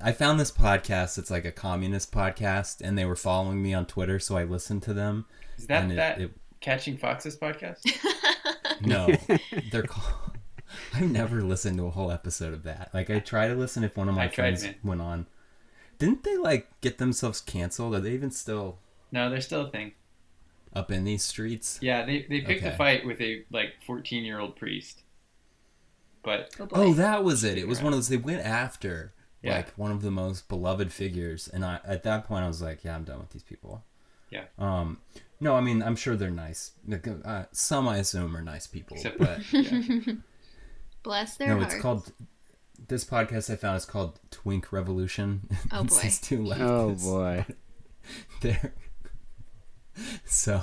[0.02, 1.18] I found this podcast.
[1.18, 4.84] It's like a communist podcast, and they were following me on Twitter, so I listened
[4.84, 5.26] to them.
[5.58, 6.32] Is that it- that it-
[6.62, 7.80] Catching Foxes podcast?
[8.82, 9.08] no,
[9.72, 10.38] they're called.
[10.94, 12.92] I've never listened to a whole episode of that.
[12.94, 14.76] Like I try to listen if one of my I friends man.
[14.84, 15.26] went on.
[15.98, 17.96] Didn't they like get themselves canceled?
[17.96, 18.78] Are they even still
[19.12, 19.94] no, they're still a thing.
[20.74, 21.80] up in these streets?
[21.82, 22.74] Yeah, they they picked Okay.
[22.74, 25.02] a fight with a like 14 year old priest.
[26.24, 26.68] But Oh.
[26.74, 27.58] Oh, that was it.
[27.58, 28.10] It was one of those.
[28.10, 29.56] They went after Yeah.
[29.58, 32.84] like one of the most beloved figures, and I at that point I was like,
[32.84, 33.84] yeah, I'm done with these people.
[34.30, 34.44] Yeah.
[34.58, 35.00] Um,
[35.40, 36.72] no, I mean I'm sure they're nice.
[37.24, 40.14] Uh, some I assume are nice people, Except- but yeah.
[41.04, 41.74] Bless their no, hearts.
[41.76, 42.12] it's called.
[42.88, 45.50] This podcast I found is called Twink Revolution.
[45.72, 46.02] Oh, It's boy.
[46.04, 46.50] these two Oh
[46.96, 47.04] leftists.
[47.04, 47.46] boy.
[48.42, 48.74] They're
[50.26, 50.62] so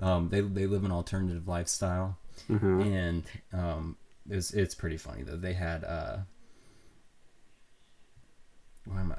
[0.00, 2.18] um, they they live an alternative lifestyle,
[2.50, 2.66] Uh-huh.
[2.66, 3.96] and um,
[4.28, 5.36] it's it's pretty funny though.
[5.36, 6.35] They had uh, why am I-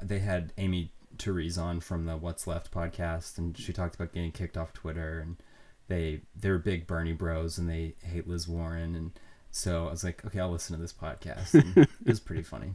[0.02, 4.32] they had Aimee Terese on from the What's Left podcast, and she talked about getting
[4.32, 5.36] kicked off Twitter, and
[5.88, 9.12] they they're big Bernie Bros, and they hate Liz Warren, and
[9.50, 11.54] so I was like, okay, I'll listen to this podcast.
[11.54, 12.74] And it was pretty funny.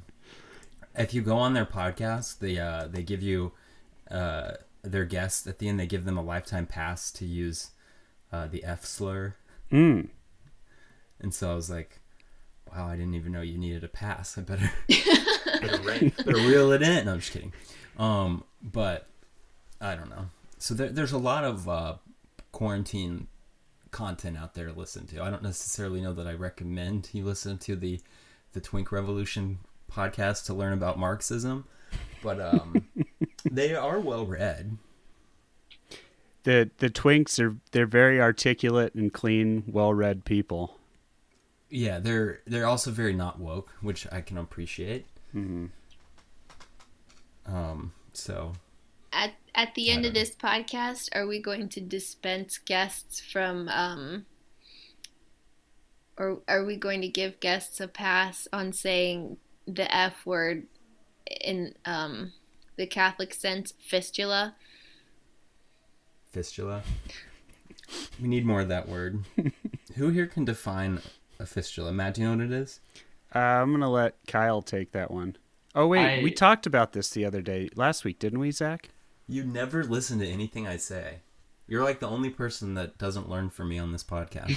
[0.95, 3.53] If you go on their podcast, they uh, they give you
[4.11, 5.79] uh, their guests at the end.
[5.79, 7.71] They give them a lifetime pass to use
[8.31, 9.35] uh, the F slur,
[9.71, 10.09] Mm.
[11.19, 11.99] and so I was like,
[12.72, 14.38] wow, I didn't even know you needed a pass.
[14.38, 14.72] I better
[15.61, 17.05] better, re- better reel it in.
[17.05, 17.53] No, I'm just kidding.
[17.97, 19.07] Um, but
[19.80, 20.28] I don't know.
[20.57, 21.95] So there, there's a lot of uh,
[22.51, 23.28] quarantine
[23.91, 25.22] content out there to listen to.
[25.22, 28.01] I don't necessarily know that I recommend you listen to the
[28.53, 29.59] the Twink Revolution
[29.91, 31.66] podcast to learn about Marxism,
[32.22, 32.86] but um,
[33.49, 34.78] they are well read.
[36.43, 40.78] The the Twinks are they're very articulate and clean, well-read people.
[41.74, 45.07] Yeah, they're they're also very not woke, which I can appreciate.
[45.32, 45.67] hmm
[47.45, 48.53] Um, so
[49.13, 50.26] At at the I end of don't know.
[50.26, 54.26] this podcast, are we going to dispense guests from um
[56.17, 60.67] or are we going to give guests a pass on saying the F word
[61.41, 62.34] in um
[62.78, 64.55] the Catholic sense, fistula?
[66.32, 66.84] fistula.
[68.21, 69.24] We need more of that word.
[69.95, 71.01] Who here can define
[71.39, 71.91] a fistula?
[71.91, 72.79] Matt, do you know what it is?
[73.36, 75.36] Uh, I'm gonna let Kyle take that one.
[75.75, 78.89] Oh wait, I- we talked about this the other day, last week, didn't we, Zach?
[79.27, 81.19] You never listen to anything I say.
[81.67, 84.53] You're like the only person that doesn't learn from me on this podcast.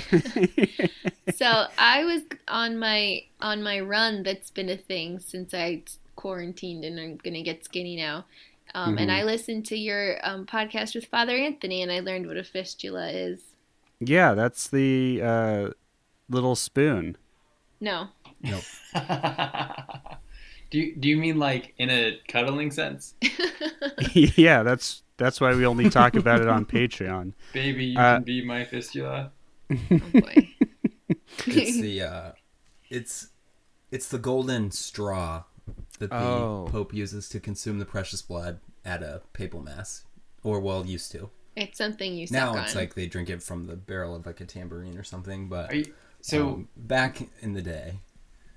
[1.35, 4.22] so I was on my on my run.
[4.24, 5.83] That's been a thing since I
[6.16, 8.24] quarantined, and I'm gonna get skinny now.
[8.74, 9.14] Um, And Mhm.
[9.20, 13.09] I listened to your um, podcast with Father Anthony, and I learned what a fistula
[13.11, 13.41] is.
[14.01, 15.70] Yeah, that's the uh,
[16.29, 17.16] little spoon.
[17.81, 18.09] No,
[18.43, 18.62] nope.
[20.70, 23.14] do you do you mean like in a cuddling sense?
[24.12, 27.33] yeah, that's that's why we only talk about it on Patreon.
[27.53, 29.33] Baby, you Uh, can be my fistula.
[29.70, 29.77] oh
[30.12, 30.49] boy.
[31.47, 32.33] It's the uh,
[32.91, 33.29] it's
[33.91, 35.45] it's the golden straw
[35.99, 36.68] that the Oh.
[36.70, 40.05] Pope uses to consume the precious blood at a papal mass,
[40.43, 41.31] or well, used to.
[41.57, 42.59] it's something you suck Now on.
[42.64, 45.49] it's like they drink it from the barrel of like a tambourine or something.
[45.49, 45.93] But Are you,
[46.27, 48.01] so um, back in the day,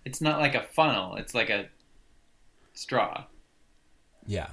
[0.05, 1.15] it's not like a funnel.
[1.15, 1.67] It's like a
[2.73, 3.25] straw.
[4.25, 4.49] yeah,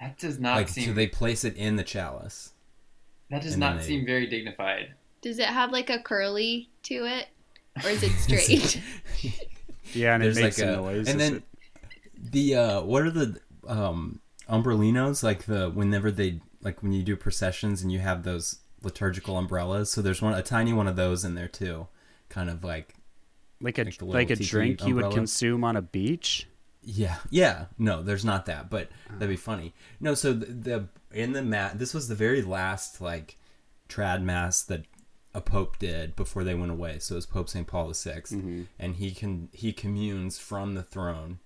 [0.00, 0.86] That does not like seem.
[0.86, 2.52] so they place it in the chalice.
[3.30, 4.94] that does not they- seem very dignified.
[5.20, 7.26] Does it have like a curly to it,
[7.84, 8.82] or is it straight?
[9.94, 11.08] Yeah, and There's it makes like a a- noise.
[11.08, 11.42] and then- it-
[12.32, 17.16] The uh what are the um umbrellinos like the whenever they like when you do
[17.16, 21.24] processions and you have those liturgical umbrellas so there's one a tiny one of those
[21.24, 21.86] in there too
[22.28, 22.94] kind of like
[23.60, 26.46] like a like like a drink you would consume on a beach.
[26.82, 27.16] yeah.
[27.30, 27.66] Yeah.
[27.78, 29.74] No there's not that but that'd be funny.
[30.00, 33.36] No so the, the in the mat this was the very last like
[33.88, 34.84] trad mass that
[35.34, 36.98] a pope did before they went away.
[36.98, 38.62] So it was pope st paul vi mm-hmm.
[38.78, 41.38] and he can he communes from the throne.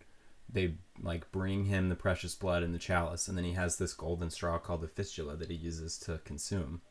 [0.52, 3.26] They like bring him the precious blood in the chalice.
[3.26, 6.82] And then he has this golden straw called the fistula that he uses to consume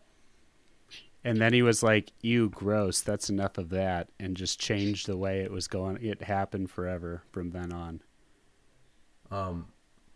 [1.24, 3.02] And then he was like, "You gross.
[3.02, 5.98] That's enough of that," and just changed the way it was going.
[6.04, 8.02] It happened forever from then on.
[9.30, 9.68] um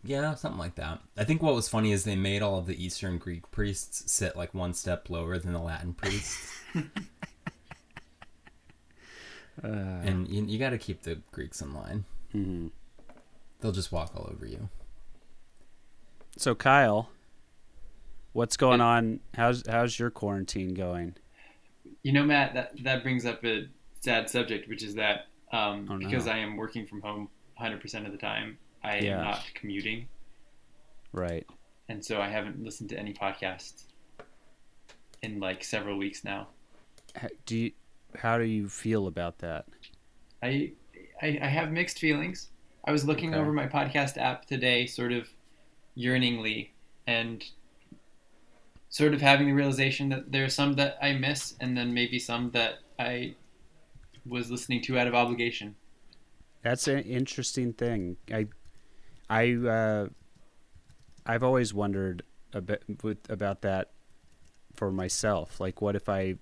[0.02, 1.00] Yeah, something like that.
[1.16, 4.36] I think what was funny is they made all of the Eastern Greek priests sit
[4.36, 6.52] like one step lower than the Latin priests.
[6.74, 6.82] Uh,
[9.62, 12.04] and you, you got to keep the Greeks in line.
[12.34, 12.70] mhm.
[13.60, 14.68] They'll just walk all over you.
[16.36, 17.08] So Kyle,
[18.36, 19.18] what's going on?
[19.34, 21.16] How's how's your quarantine going?
[22.02, 23.68] You know, Matt, that that brings up a
[24.00, 25.98] sad subject, which is that um, Oh, no.
[25.98, 27.28] because I am working from home
[27.60, 29.18] 100% of the time, I Yeah.
[29.18, 30.06] am not commuting,
[31.12, 31.46] Right.
[31.88, 33.84] and so I haven't listened to any podcasts
[35.22, 36.48] in like several weeks now.
[37.46, 37.72] Do you,
[38.16, 39.64] how do you feel about that?
[40.42, 40.72] I,
[41.22, 42.50] I I have mixed feelings.
[42.84, 43.40] I was looking Okay.
[43.40, 45.28] over my podcast app today, sort of
[45.94, 46.74] yearningly,
[47.06, 47.42] and
[48.96, 52.18] sort of having the realization that there are some that I miss, and then maybe
[52.18, 53.34] some that I
[54.24, 55.76] was listening to out of obligation.
[56.62, 58.16] That's an interesting thing.
[58.32, 58.46] I,
[59.28, 60.06] I, uh,
[61.26, 62.22] I've always wondered
[62.54, 63.90] a bit with, about that
[64.74, 65.60] for myself.
[65.60, 66.36] Like, what if I?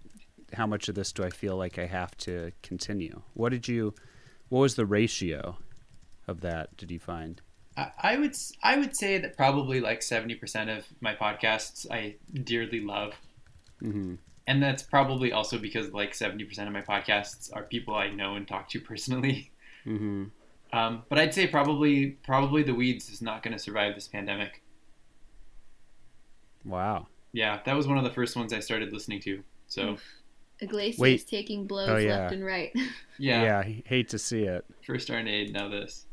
[0.53, 3.23] How much of this do I feel like I have to continue?
[3.33, 3.97] What did you?
[4.49, 5.57] What was the ratio
[6.29, 6.77] of that?
[6.77, 7.43] Did you find?
[7.77, 11.87] I, I would s- I would say that probably like seventy percent of my podcasts
[11.91, 13.15] I dearly love,
[13.83, 14.15] Mm-hmm.
[14.47, 18.37] and that's probably also because like seventy percent of my podcasts are people I know
[18.37, 19.51] and talk to personally.
[19.87, 20.25] Mm-hmm.
[20.73, 24.63] Um, but I'd say probably probably the weeds is not going to survive this pandemic.
[26.65, 27.09] Wow.
[27.33, 29.43] Yeah, that was one of the first ones I started listening to.
[29.67, 29.97] So
[30.61, 31.27] Yglesias Wait.
[31.27, 32.19] taking blows Oh, yeah.
[32.21, 32.71] left and right.
[33.19, 33.59] yeah, Yeah.
[33.59, 34.65] I hate to see it.
[34.87, 36.07] first Arnade, now this.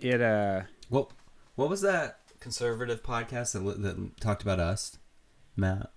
[0.00, 0.62] It uh.
[0.88, 1.10] What
[1.54, 4.98] what was that conservative podcast that, that talked about us,
[5.56, 5.90] Matt?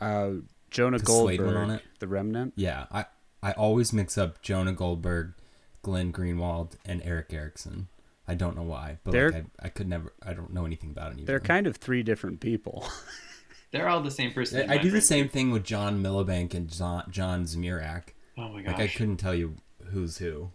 [0.00, 0.30] Uh,
[0.70, 1.82] Jonah The Slade one Goldberg, on it?
[1.98, 2.52] The Remnant.
[2.56, 3.06] Yeah, I
[3.42, 5.34] I always mix up Jonah Goldberg,
[5.82, 7.88] Glenn Greenwald, and Erick Erickson.
[8.30, 10.12] I don't know why, but They're- like I, I could never.
[10.22, 11.46] I don't know anything about any of They're them.
[11.46, 12.86] kind of three different people.
[13.70, 14.60] They're all the same person.
[14.60, 18.10] I, I my do the same thing with John Milbank and John, John Zmirak.
[18.38, 18.72] Oh my gosh.
[18.74, 19.56] Like I couldn't tell you
[19.90, 20.50] who's who.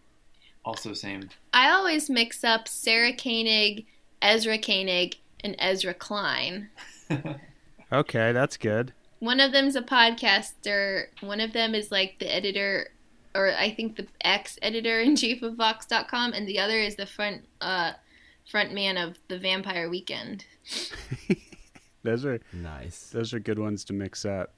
[0.65, 1.29] Also same.
[1.53, 3.85] I always mix up Sarah Koenig,
[4.21, 6.69] Ezra Koenig, and Ezra Klein.
[7.91, 8.93] okay, that's good.
[9.19, 11.05] One of them's a podcaster.
[11.21, 12.89] One of them is like the editor,
[13.35, 17.05] or I think the ex editor in chief of Vox.com, and the other is the
[17.05, 17.93] front uh,
[18.49, 20.45] front man of the Vampire Weekend.
[22.03, 23.09] Those are Nice.
[23.11, 24.51] those are good ones to mix up.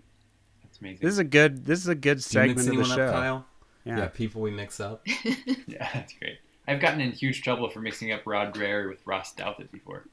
[0.64, 1.00] That's amazing.
[1.06, 3.04] This is a good this is a good Do you mix segment of the show.
[3.08, 3.46] up, Kyle?
[3.86, 4.00] Yeah.
[4.00, 4.08] Yeah.
[4.08, 5.06] people we mix up.
[5.68, 6.40] yeah, that's great.
[6.68, 10.06] I've gotten in huge trouble for mixing up Rod Dreher with Ross Douthat before.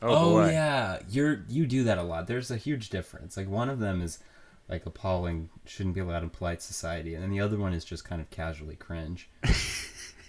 [0.00, 0.50] Oh, oh, boy.
[0.50, 2.28] yeah, you're you do that a lot.
[2.28, 3.36] There's a huge difference.
[3.36, 4.20] Like one of them is
[4.68, 8.04] like appalling, shouldn't be allowed in polite society, and then the other one is just
[8.04, 9.28] kind of casually cringe.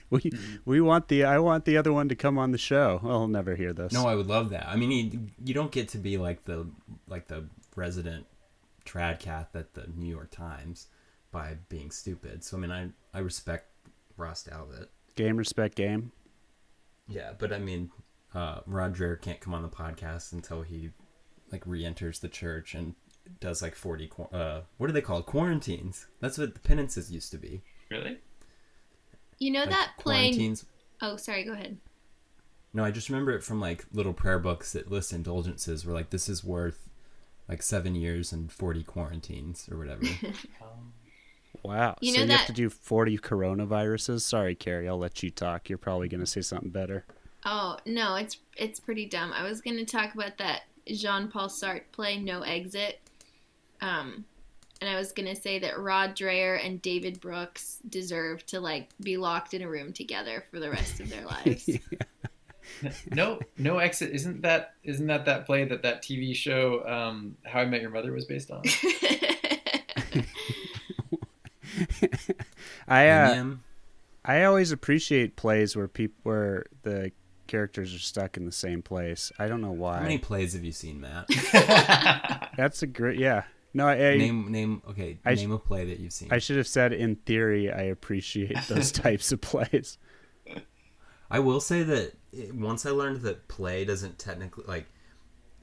[0.10, 0.56] We hmm.
[0.66, 3.00] we want the I want the other one to come on the show.
[3.04, 3.94] Well, he'll never hear this.
[3.94, 4.68] No, I would love that.
[4.68, 6.68] I mean, you, you don't get to be like the
[7.08, 8.26] like the resident
[8.86, 10.88] tradcat at the New York Times
[11.32, 12.44] by being stupid.
[12.44, 13.68] So I mean, I I respect
[14.18, 14.88] Ross Douthat.
[15.16, 16.12] game respect game.
[17.08, 17.90] Yeah, but I mean,
[18.36, 20.92] uh, Roger can't come on the podcast until he
[21.52, 22.94] like re-enters the church and
[23.40, 24.08] does like forty.
[24.08, 25.26] qu- Uh, what are they called?
[25.26, 26.08] Quarantines.
[26.20, 27.62] That's what the penances used to be.
[27.90, 28.18] Really?
[29.40, 30.16] You know Like, that play?
[30.30, 30.66] quarantines.
[31.02, 31.44] Oh, sorry.
[31.46, 31.78] Go ahead.
[32.74, 35.86] No, I just remember it from like little prayer books that list indulgences.
[35.86, 36.90] Where like this is worth
[37.48, 40.04] like seven years and forty quarantines or whatever.
[40.62, 40.94] Um,
[41.64, 41.96] Wow.
[42.02, 44.22] You so know you have to do 40 coronaviruses?
[44.22, 44.88] Sorry, Carrie.
[44.88, 45.70] I'll let you talk.
[45.70, 47.06] You're probably going to say something better.
[47.46, 49.32] Oh no, it's it's pretty dumb.
[49.34, 53.00] I was gonna talk about that Jean Paul Sartre play No Exit.
[53.82, 54.26] Um
[54.82, 59.18] and I was gonna say that Rod Dreher and David Brooks deserve to like be
[59.18, 61.70] locked in a room together for the rest of their lives.
[63.12, 64.12] no, no exit.
[64.12, 67.90] Isn't that isn't that that play that that TV show um, How I Met Your
[67.90, 68.64] Mother was based on?
[72.88, 73.46] I uh,
[74.26, 77.12] I always appreciate plays where people where the
[77.48, 79.32] characters are stuck in the same place.
[79.40, 79.98] I don't know why.
[79.98, 81.28] How many plays have you seen, Matt?
[82.58, 83.44] That's a great yeah.
[83.74, 84.82] No, I I, name name.
[84.90, 86.30] Okay, I name a play that you've seen.
[86.32, 89.98] I should have said in theory I appreciate those types of plays.
[91.32, 94.88] I will say that it, once I learned that play doesn't technically like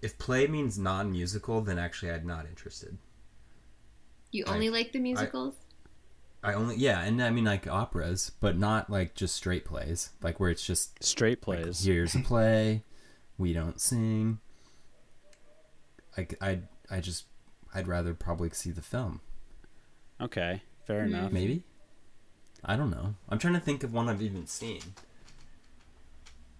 [0.03, 2.97] if play means non-musical, then actually I'm not interested.
[4.30, 5.55] you only like the musicals?
[6.47, 10.38] I only yeah, and I mean like operas, but not like just straight plays, like
[10.38, 11.84] where it's just Straight like, plays.
[11.84, 12.84] here's a play,
[13.36, 14.38] we don't sing.
[16.16, 17.24] Like I I just
[17.74, 19.20] I'd rather probably see the film.
[20.20, 21.14] Okay, fair Hmm.
[21.14, 21.32] enough.
[21.32, 21.64] Maybe.
[22.64, 23.14] I don't know.
[23.28, 24.80] I'm trying to think of one I've even seen.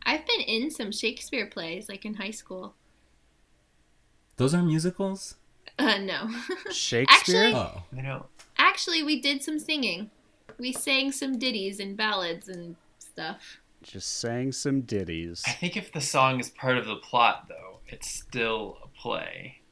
[0.05, 2.75] I've been in some Shakespeare plays, like in high school.
[4.37, 5.37] Those are musicals.
[5.79, 6.29] Uh, no.
[6.73, 7.07] Shakespeare.
[7.47, 8.27] Actually- Oh, I know.
[8.77, 10.11] Actually, we did some singing.
[10.59, 13.63] We sang some ditties and ballads and stuff.
[13.83, 15.43] Just sang some ditties.
[15.47, 19.63] I think if the song is part of the plot, though, it's still a play.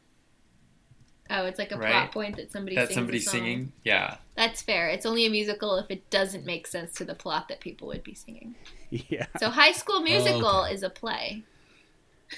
[1.29, 1.91] Oh, it's like a Right.
[1.91, 3.41] plot point that somebody that sings somebody's a song.
[3.41, 3.73] singing.
[3.85, 4.17] Yeah.
[4.37, 4.89] That's fair.
[4.89, 8.05] It's only a musical if it doesn't make sense to the plot that people would
[8.05, 8.55] be singing.
[8.91, 9.27] Yeah.
[9.39, 10.73] So High School oh, Musical okay.
[10.73, 11.45] is a play.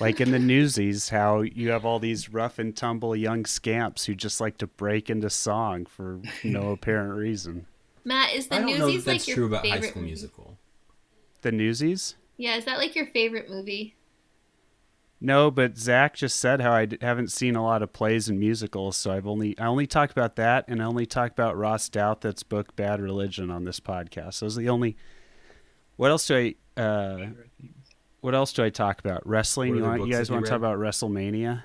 [0.00, 4.14] Like in the Newsies, how you have all these rough and tumble young scamps who
[4.14, 7.66] just like to break into song for no apparent reason.
[8.04, 9.88] Matt, is the I don't know Newsies if that's like your true about favorite High
[9.90, 10.10] School movie?
[10.10, 10.58] Musical.
[11.42, 12.16] The Newsies?
[12.36, 13.96] Yeah, is that like your favorite movie?
[15.20, 18.38] No, but Zach just said how I d- haven't seen a lot of plays and
[18.38, 21.88] musicals, so I've only I only talked about that, and I only talked about Ross
[21.88, 24.40] Douthat's book Bad Religion on this podcast.
[24.40, 24.96] Those are the only.
[25.96, 26.80] What else do I?
[26.80, 27.28] Uh,
[28.26, 29.24] what else do I talk about?
[29.24, 29.76] Wrestling.
[29.76, 30.04] You want?
[30.04, 31.62] You guys want to talk about WrestleMania?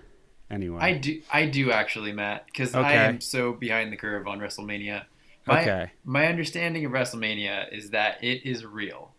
[0.51, 0.77] Anyway.
[0.79, 1.19] I do.
[1.33, 5.05] I do actually, Matt, because I am so behind the curve on WrestleMania.
[5.47, 5.91] My, Okay.
[6.05, 9.15] My understanding of WrestleMania is that it is real.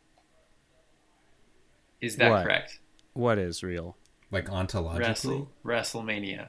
[2.00, 2.44] Is that What?
[2.44, 2.78] correct?
[3.12, 3.96] What is real?
[4.30, 5.00] Like ontologically.
[5.00, 6.46] Wrestle, WrestleMania.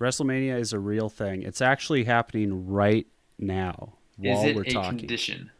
[0.00, 1.42] WrestleMania is a real thing.
[1.42, 3.06] It's actually happening right
[3.38, 5.00] now while is it we're a talking.
[5.00, 5.50] condition?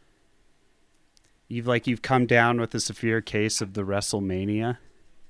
[1.49, 4.77] You've like you've come down with a severe case of the WrestleMania.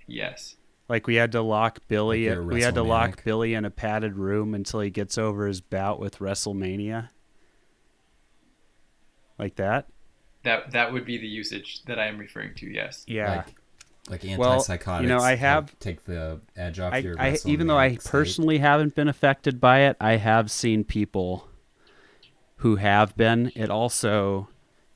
[0.06, 0.58] Yes.
[0.90, 2.30] Like we had to lock Billy.
[2.30, 5.62] Like we had to lock Billy in a padded room until he gets over his
[5.62, 7.10] bout with WrestleMania.
[9.38, 9.88] Like that.
[10.44, 12.66] That that would be the usage that I am referring to.
[12.68, 13.06] Yes.
[13.08, 13.44] Yeah.
[14.10, 15.02] Like, like Well, antipsychotics.
[15.04, 17.20] you know, I have- take the edge off I, your.
[17.20, 18.06] I even though I state.
[18.12, 21.48] personally haven't been affected by it, I have seen people
[22.58, 23.52] who have been.
[23.56, 24.50] It also,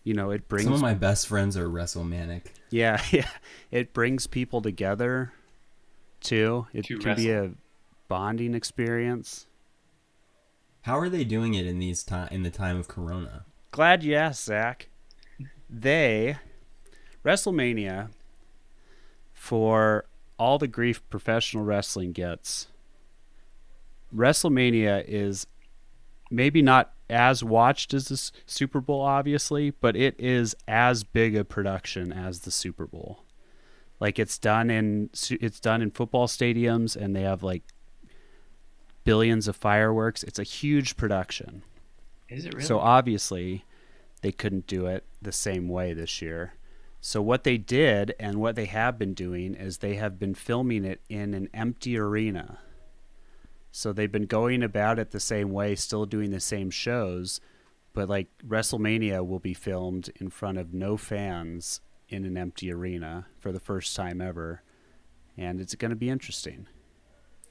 [0.04, 2.44] you know, it brings some of my best friends are WrestleManic.
[2.70, 3.30] Yeah, yeah.
[3.72, 5.32] It brings people together
[6.20, 6.68] too.
[6.74, 7.52] It To can be a
[8.08, 9.48] bonding experience.
[10.82, 13.46] How are they doing it in these time in the time of Corona?
[13.72, 14.90] Glad you asked, Zach.
[15.70, 16.38] They
[17.24, 18.10] WrestleMania
[19.34, 20.06] for
[20.38, 22.68] all the grief professional wrestling gets.
[24.14, 25.48] WrestleMania is
[26.30, 31.44] maybe not as watched as the Super Bowl, obviously, but it is as big a
[31.44, 33.24] production as the Super Bowl.
[34.00, 37.64] Like it's done in it's done in football stadiums, and they have like
[39.04, 40.24] billions of fireworks.
[40.24, 41.64] It's a huge production.
[42.30, 42.66] Is it really?
[42.66, 43.64] So obviously,
[44.22, 46.54] they couldn't do it the same way this year.
[47.00, 50.86] So what they did and what they have been doing is they have been filming
[50.86, 52.60] it in an empty arena.
[53.76, 57.42] So they've been going about it the same way, still doing the same shows,
[57.92, 63.26] but like WrestleMania will be filmed in front of no fans in an empty arena
[63.40, 64.62] for the first time ever,
[65.36, 66.68] and it's going to be interesting.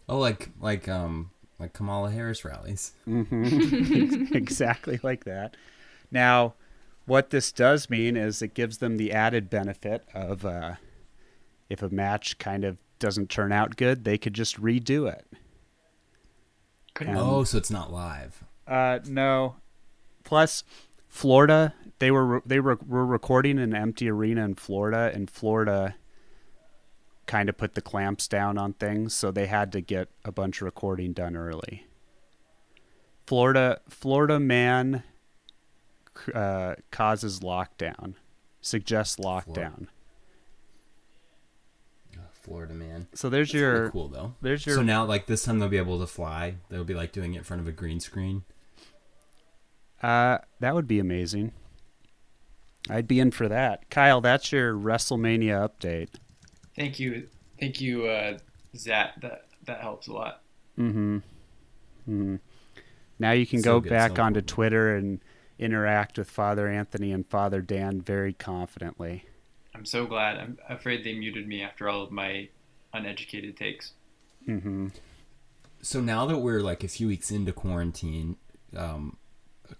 [0.09, 2.93] Oh, like like um like Kamala Harris rallies.
[3.09, 4.33] Mm-hmm.
[4.37, 5.57] exactly like that.
[6.13, 6.55] Now,
[7.05, 10.77] what this does mean is it gives them the added benefit of uh,
[11.69, 15.27] if a match kind of doesn't turn out good, they could just redo it.
[17.09, 18.45] Um, oh, so it's not live.
[18.67, 19.57] Uh, no.
[20.25, 20.65] Plus,
[21.09, 25.95] Florida, they were they were, were recording in an empty arena in Florida, and Florida
[27.27, 30.61] kind of put the clamps down on things, so they had to get a bunch
[30.61, 31.87] of recording done early.
[33.27, 35.03] Florida, Florida man
[36.35, 38.15] uh, causes lockdown,
[38.61, 39.87] suggests lockdown.
[39.87, 40.02] Oh,
[42.43, 43.07] Florida man.
[43.15, 44.35] So there's That's your cool though.
[44.43, 46.57] there's your So now, like this time, they'll be able to fly.
[46.69, 48.43] They'll be like doing it in front of a green screen.
[50.03, 51.53] uh that would be amazing.
[52.91, 53.89] I'd be in for that.
[53.91, 56.09] Kyle, that's your WrestleMania update.
[56.75, 57.29] Thank you,
[57.61, 58.39] thank you, uh,
[58.77, 59.21] Zach.
[59.21, 60.43] That that helps a lot.
[60.79, 61.17] Mm-hmm.
[62.09, 62.37] mm-hmm.
[63.21, 64.47] Now you can So go good, back so onto cool.
[64.49, 65.21] Twitter and
[65.61, 69.27] interact with Father Anthony and Father Dan very confidently.
[69.75, 70.37] I'm so glad.
[70.39, 72.49] I'm afraid they muted me after all of my
[72.93, 73.93] uneducated takes.
[74.47, 74.89] Mm-hmm.
[75.81, 78.37] So now that we're like a few weeks into quarantine,
[78.77, 79.17] um,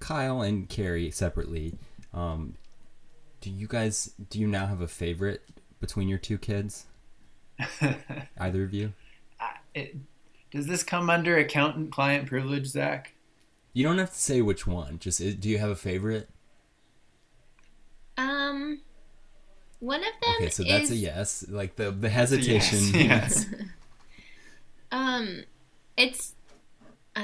[0.01, 1.79] Kyle and Carrie separately,
[2.15, 2.55] um,
[3.41, 5.43] do you guys do you now have a favorite
[5.81, 6.87] between your two kids?
[8.39, 8.93] Either of you?
[9.39, 9.97] I- it,
[10.51, 13.15] does this come under accountant-client privilege, Zach?
[13.73, 14.99] You don't have to say which one.
[14.99, 16.29] Just do you have a favorite?
[18.19, 18.83] Um,
[19.83, 21.45] one of them Okay, so that's is a yes.
[21.49, 22.79] Like the the hesitation.
[22.95, 23.47] yes.
[23.51, 23.63] yes.
[24.93, 25.43] um,
[25.97, 26.35] it's
[27.17, 27.23] uh.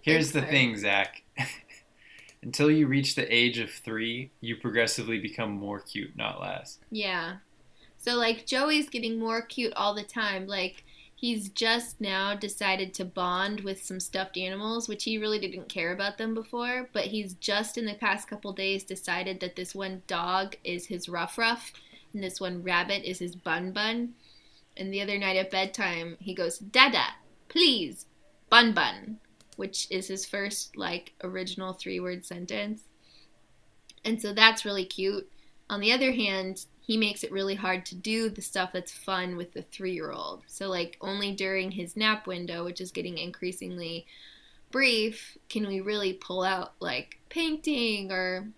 [0.00, 0.52] Here's it's the hard.
[0.52, 1.22] thing, Zach.
[2.42, 6.78] Until you reach the age of three, you progressively become more cute, not less.
[6.92, 7.38] Yeah.
[7.98, 10.46] So like Joey's getting more cute all the time.
[10.46, 10.84] Like
[11.20, 15.92] he's just now decided to bond with some stuffed animals, which he really didn't care
[15.92, 20.00] about them before, but he's just in the past couple days decided that this one
[20.06, 21.74] dog is his rough rough
[22.14, 24.14] and this one rabbit is his bun bun.
[24.78, 27.04] And the other night at bedtime, he goes, "Dada,
[27.50, 28.06] please,
[28.48, 29.18] bun bun,"
[29.56, 32.84] which is his first like original three-word sentence.
[34.06, 35.30] And so that's really cute.
[35.68, 39.36] On the other hand, he makes it really hard to do the stuff that's fun
[39.36, 40.42] with the three year old.
[40.46, 44.06] So, like, only during his nap window, which is getting increasingly
[44.70, 48.48] brief, can we really pull out like painting or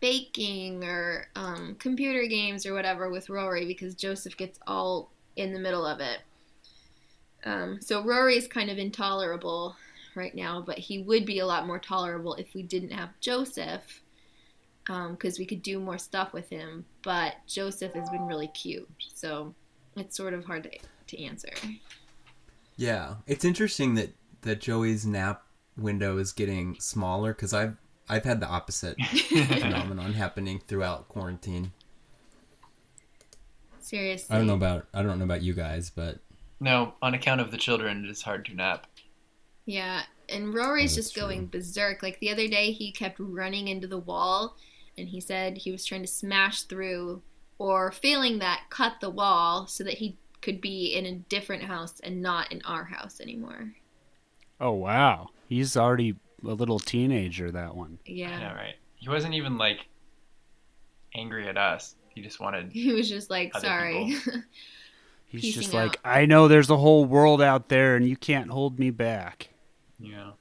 [0.00, 5.60] baking or um, computer games or whatever with Rory because Joseph gets all in the
[5.60, 6.18] middle of it.
[7.44, 9.76] Um, so, is kind of intolerable
[10.14, 14.02] right now, but he would be a lot more tolerable if we didn't have Joseph
[14.86, 16.84] because um, we could do more stuff with him.
[17.02, 19.54] But Joseph has been really cute, so
[19.96, 20.70] it's sort of hard to,
[21.08, 21.52] to answer.
[22.76, 24.10] Yeah, it's interesting that
[24.42, 25.42] that Joey's nap
[25.76, 27.76] window is getting smaller because I've
[28.08, 28.96] I've had the opposite
[29.28, 31.72] phenomenon happening throughout quarantine.
[33.80, 36.18] Seriously, I don't know about I don't know about you guys, but
[36.60, 38.86] No, on account of the children, it is hard to nap.
[39.66, 42.02] Yeah, and Rory's Oh, just that's going berserk.
[42.02, 44.56] Like the other day, he kept running into the wall,
[44.96, 47.22] and he said he was trying to smash through,
[47.58, 51.94] or failing that, cut the wall so that he could be in a different house
[52.02, 53.72] and not in our house anymore.
[54.60, 56.16] Oh wow, he's already
[56.46, 57.50] a little teenager.
[57.50, 57.98] That one.
[58.06, 58.38] Yeah.
[58.38, 58.74] Yeah, right.
[58.96, 59.86] He wasn't even like
[61.14, 61.94] angry at us.
[62.14, 62.70] He just wanted.
[62.72, 64.16] He was just like, sorry.
[65.26, 65.82] He's Piecing just out.
[65.88, 69.48] like, I know there's a whole world out there, and you can't hold me back.
[69.98, 70.32] Yeah.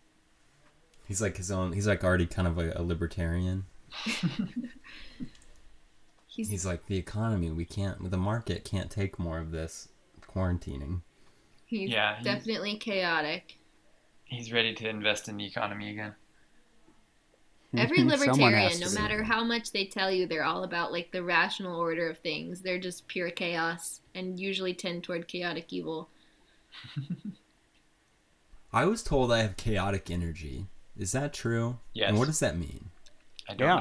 [1.07, 1.71] he's like his own.
[1.71, 3.65] He's like already kind of a, a libertarian.
[6.27, 7.51] He's, He's like the economy.
[7.51, 8.09] We can't.
[8.09, 9.89] The market can't take more of this
[10.21, 11.01] quarantining.
[11.65, 13.57] he's Yeah, he's- definitely chaotic.
[14.23, 16.15] He's ready to invest in the economy again.
[17.75, 18.95] Every libertarian, no to.
[18.95, 22.61] matter how much they tell you they're all about like the rational order of things,
[22.61, 26.09] they're just pure chaos and usually tend toward chaotic evil.
[28.73, 30.67] I was told I have chaotic energy.
[30.97, 31.79] Is that true?
[31.93, 32.07] Yes.
[32.09, 32.90] And what does that mean?
[33.49, 33.75] I don't Yeah.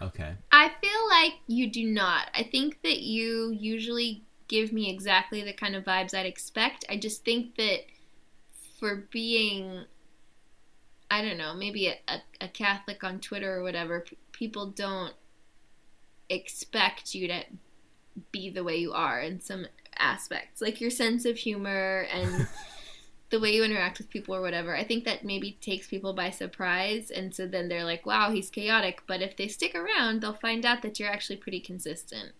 [0.00, 0.06] know.
[0.06, 0.32] Okay.
[0.50, 2.28] I feel like you do not.
[2.34, 6.84] I think that you usually give me exactly the kind of vibes I'd expect.
[6.88, 7.86] I just think that
[8.80, 9.84] for being,
[11.10, 15.14] I don't know, maybe a, a, a Catholic on Twitter or whatever, p- people don't
[16.28, 17.42] expect you to
[18.30, 19.66] be the way you are in some
[19.98, 20.60] aspects.
[20.60, 22.46] Like your sense of humor and
[23.32, 24.76] the way you interact with people or whatever.
[24.76, 27.10] I think that maybe takes people by surprise.
[27.10, 29.02] And so then they're like, wow, he's chaotic.
[29.08, 32.32] But if they stick around, they'll find out that you're actually pretty consistent.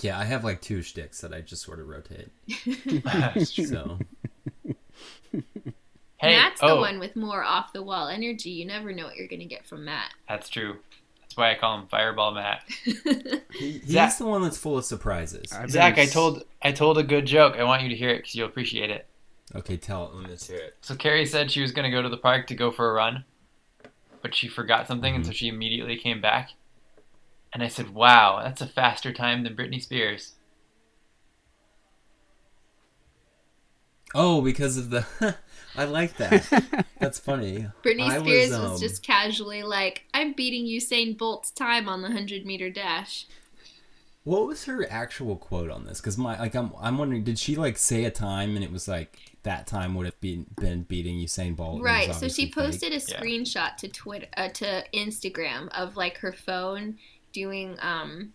[0.00, 2.28] Yeah, I have like two shticks that I just sort of rotate.
[3.04, 3.66] That's true.
[3.66, 3.98] So
[6.18, 8.50] Hey, Matt's oh, the one with more off the wall energy.
[8.50, 10.12] You never know what you're going to get from Matt.
[10.28, 10.76] That's true.
[11.38, 12.64] That's why I call him Fireball Matt.
[12.84, 15.52] he, he's Zach- the one that's full of surprises.
[15.52, 17.54] I've Zach, I s- told I told a good joke.
[17.56, 19.06] I want you to hear it because you'll appreciate it.
[19.54, 20.28] Okay, tell it.
[20.28, 20.76] Let's hear it.
[20.80, 22.92] So Carrie said she was going to go to the park to go for a
[22.92, 23.24] run,
[24.20, 25.36] but she forgot something, and so mm-hmm.
[25.36, 26.50] she immediately came back.
[27.52, 30.34] And I said, "Wow, that's a faster time than Britney Spears."
[34.12, 35.06] Oh, because of the.
[35.78, 36.46] I like that.
[37.00, 37.66] That's funny.
[37.82, 42.02] Britney I Spears was, was, um, just casually like, I'm beating Usain Bolt's time on
[42.02, 43.26] the 100 meter dash.
[44.24, 46.00] What was her actual quote on this?
[46.00, 48.86] Because my like I'm I'm wondering, did she like say a time and it was
[48.86, 51.78] like that time would have been been beating Usain Bolt?
[51.78, 52.04] and Right.
[52.12, 52.54] So obviously she fake?
[52.54, 53.00] posted a Yeah.
[53.20, 56.98] screenshot to Twitter uh, to Instagram of like her phone
[57.32, 58.32] doing um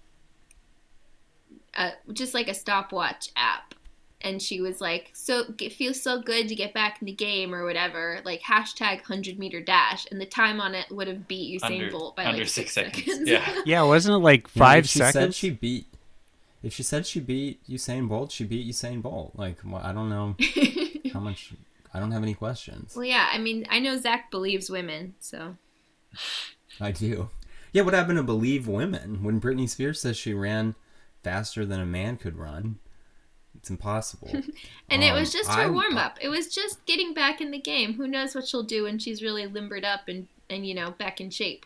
[1.76, 3.76] uh, just like a stopwatch app.
[4.24, 7.54] And she was like, "So it feels so good to get back in the game
[7.54, 11.60] or whatever." Like hashtag hundred meter dash, and the time on it would have beat
[11.62, 13.06] Usain Under- Bolt by under like six six, seconds.
[13.06, 13.30] seconds.
[13.30, 13.62] Yeah.
[13.66, 15.36] Yeah, wasn't it like five if she Said seconds?
[15.36, 15.88] she beat.
[16.64, 19.34] If she said she beat Usain Bolt, she beat Usain Bolt.
[19.36, 20.36] Like well, I don't know
[21.14, 21.52] how much.
[21.94, 22.96] I don't have any questions.
[22.96, 23.30] well, yeah.
[23.32, 25.58] I mean, I know Zach believes women, so
[26.80, 27.30] I do.
[27.72, 30.76] Yeah, what happened to believe women when Britney Spears says she ran
[31.24, 32.80] faster than a man could run?
[33.64, 34.28] It's impossible.
[34.90, 36.20] And it Um, was just I- her warm up.
[36.22, 37.94] It was just getting back in the game.
[37.94, 41.22] Who knows what she'll do when she's really limbered up and and you know back
[41.22, 41.66] in shape.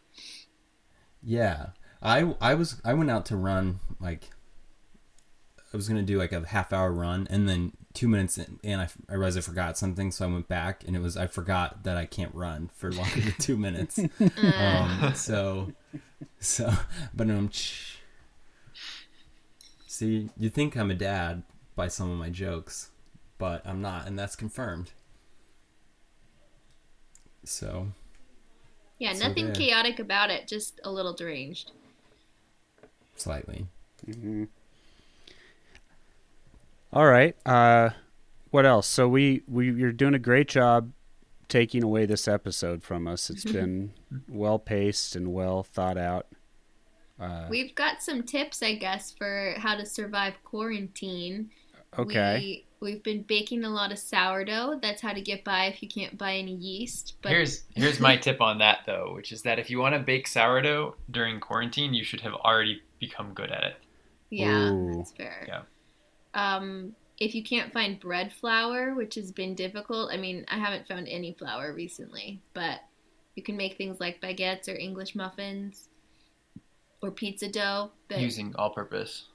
[1.23, 1.69] Yeah,
[2.03, 4.29] I I was I went out to run like
[5.73, 8.79] I was gonna do like a half hour run, and then two minutes in, and
[8.79, 11.83] I, I realized I forgot something, so I went back, and it was I forgot
[11.83, 13.99] that I can't run for longer than two minutes.
[14.53, 15.73] um, so
[16.39, 16.71] so,
[17.15, 17.49] but um,
[19.87, 21.41] See, you think I'm a dad
[21.77, 22.89] by some of my jokes,
[23.37, 24.91] but I'm not, and that's confirmed.
[27.45, 27.87] So,
[28.99, 29.55] Yeah, So nothing there.
[29.55, 31.71] chaotic about it, just a little deranged.
[33.15, 33.67] slightly.
[34.05, 34.43] Mm-hmm.
[36.93, 37.35] All right.
[37.45, 37.91] Uh,
[38.51, 38.87] what else?
[38.87, 40.91] So we we you're doing a great job
[41.49, 43.29] taking away this episode from us.
[43.29, 43.93] It's been
[44.27, 46.27] well paced and well thought out.
[47.19, 51.49] Uh, We've got some tips, I guess, for how to survive quarantine.
[51.97, 52.63] Okay.
[52.81, 54.79] We, we've been baking a lot of sourdough.
[54.81, 57.15] That's how to get by if you can't buy any yeast.
[57.21, 59.99] But here's here's my tip on that though, which is that if you want to
[59.99, 63.75] bake sourdough during quarantine, you should have already become good at it.
[64.29, 64.95] yeah, Ooh.
[64.95, 65.45] that's fair.
[65.47, 65.61] Yeah.
[66.33, 70.87] Um, if you can't find bread flour, which has been difficult, I mean, I haven't
[70.87, 72.81] found any flour recently, but
[73.35, 75.89] you can make things like baguettes or English muffins
[77.01, 77.91] or pizza dough.
[78.07, 79.25] But Using all-purpose.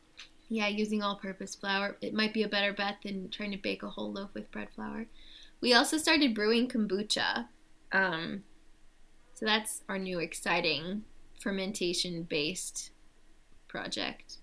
[0.53, 1.97] Yeah, using all purpose flour.
[2.03, 4.69] It might be a better bet than trying to bake a whole loaf with bread
[4.75, 5.07] flour.
[5.63, 7.47] We also started brewing kombucha.
[7.91, 8.43] Um,
[9.33, 11.05] so that's our new exciting
[11.41, 12.91] fermentation based
[13.67, 14.41] project.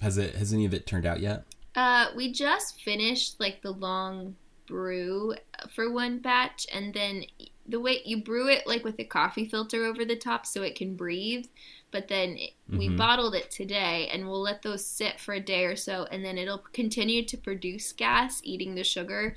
[0.00, 0.34] Has it?
[0.34, 1.44] Has any of it turned out yet?
[1.76, 4.34] Uh, we just finished like the long
[4.66, 5.36] brew
[5.72, 7.26] for one batch, and then
[7.64, 10.74] the way you brew it like with a coffee filter over the top so it
[10.74, 11.46] can breathe.
[11.92, 15.64] But then it- we bottled it today, and we'll let those sit for a day
[15.64, 19.36] or so, and then it'll continue to produce gas, eating the sugar,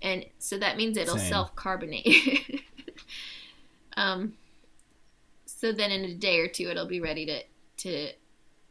[0.00, 1.28] and so that means it'll Same.
[1.28, 2.62] self carbonate.
[3.96, 4.34] um,
[5.46, 7.42] so then in a day or two, it'll be ready to
[7.78, 8.12] to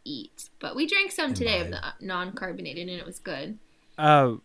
[0.05, 0.49] eat.
[0.59, 3.57] But we drank some today of the non carbonated, and it was good.
[3.97, 4.35] Uh,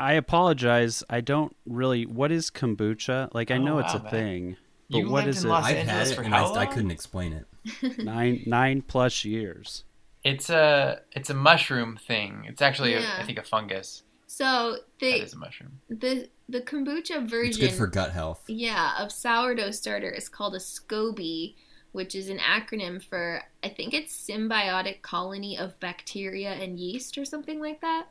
[0.00, 1.02] I apologize.
[1.08, 2.04] I don't really.
[2.04, 3.32] What is kombucha?
[3.32, 4.10] Like I Oh, know it's a man.
[4.10, 4.56] thing,
[4.90, 5.52] but You what lived is in it?
[5.52, 6.72] Los I've had it, for and I, how I long?
[6.74, 7.98] couldn't explain it.
[8.04, 9.84] nine nine plus years.
[10.24, 12.44] It's a it's a mushroom thing.
[12.48, 13.18] It's actually a, Yeah.
[13.18, 14.02] I think a fungus.
[14.26, 15.80] So That the is a mushroom.
[15.88, 18.42] the the kombucha It's version, good for gut health.
[18.46, 21.54] yeah, of sourdough starter is called a SCOBY,
[21.92, 27.24] which is an acronym for I think it's symbiotic colony of bacteria and yeast or
[27.24, 28.06] something like that.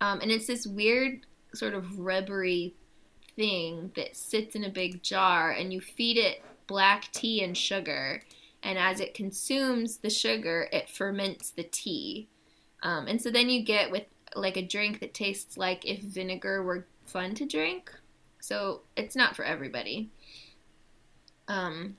[0.00, 2.74] Um, and it's this weird sort of rubbery
[3.38, 8.22] thing that sits in a big jar, and you feed it black tea and sugar.
[8.62, 12.28] And as it consumes the sugar, it ferments the tea.
[12.82, 16.62] Um, and so then you get with like a drink that tastes like if vinegar
[16.62, 17.92] were fun to drink.
[18.40, 20.10] So it's not for everybody.
[21.46, 21.96] Um,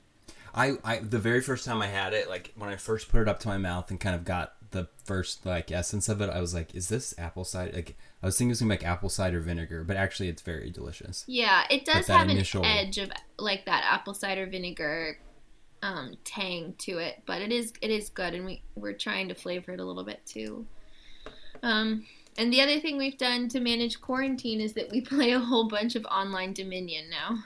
[0.53, 3.27] I, I the very first time I had it, like when I first put it
[3.27, 6.39] up to my mouth and kind of got the first like essence of it, I
[6.39, 8.85] was like, "Is this apple cider?" Like I was thinking it was gonna be like
[8.85, 11.23] apple cider vinegar, but actually it's very delicious.
[11.27, 15.17] yeah, it does that have initial- an edge of like that apple cider vinegar
[15.81, 19.35] um, tang to it, but it is it is good, and we we're trying to
[19.35, 20.65] flavor it a little bit too.
[21.63, 22.05] Um,
[22.37, 25.67] and the other thing we've done to manage quarantine is that we play a whole
[25.67, 27.43] bunch of online Dominion now.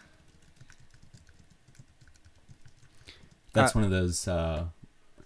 [3.53, 4.65] That's one of those uh,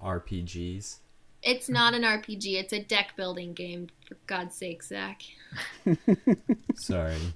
[0.01, 0.97] RPGs.
[1.43, 3.87] It's not an RPG; it's a deck building game.
[4.07, 5.21] For God's sake, Zach.
[6.75, 7.33] Sorry, I'm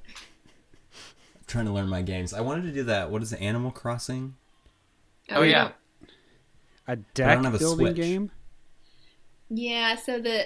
[1.48, 2.34] trying to learn my games.
[2.34, 3.12] I wanted to do that.
[3.12, 3.42] What is it?
[3.42, 4.36] Animal Crossing.
[5.30, 5.64] Oh, we yeah.
[5.64, 5.76] don't-
[6.88, 7.96] A I don't deck have a building Switch.
[7.98, 8.32] game.
[9.50, 10.46] Yeah, so the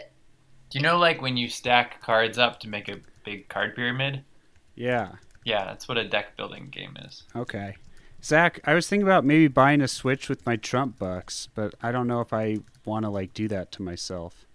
[0.69, 4.23] Do you know like when you stack cards up to make a big card pyramid?
[4.75, 5.13] Yeah.
[5.43, 7.23] Yeah, that's what a deck building game is.
[7.35, 7.75] Okay.
[8.23, 11.91] Zach, I was thinking about maybe buying a Switch with my Trump bucks, but I
[11.91, 14.45] don't know if I want to like do that to myself.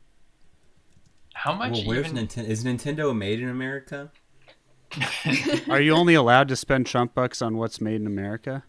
[1.35, 2.27] How much Well, where's even?
[2.27, 2.49] Nintendo?
[2.49, 4.11] Is Nintendo made in America?
[5.69, 8.65] Are you only allowed to spend Trump bucks on what's made in America?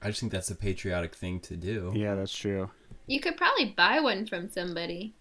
[0.00, 1.92] I just think that's a patriotic thing to do.
[1.94, 2.70] Yeah, that's true.
[3.06, 5.14] you could probably buy one from somebody.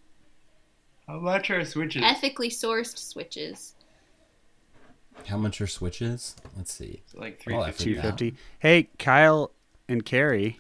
[1.07, 2.01] How much are switches?
[2.03, 3.75] Ethically sourced switches.
[5.27, 6.35] How much are switches?
[6.55, 7.03] Let's see.
[7.13, 7.83] like three Oh, I fifty.
[7.83, 8.35] Two figured fifty.
[8.59, 9.51] Hey, Kyle
[9.89, 10.59] and Carrie,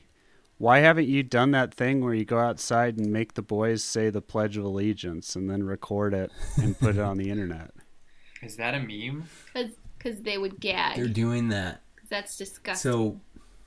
[0.57, 4.09] why haven't you done that thing where you go outside and make the boys say
[4.09, 6.31] the Pledge of Allegiance and then record it
[6.61, 7.71] and put it on the internet?
[8.41, 9.25] Is that a meme?
[9.53, 10.95] Because they would gag.
[10.97, 11.81] They're doing that.
[12.09, 12.91] that's disgusting.
[12.91, 13.19] So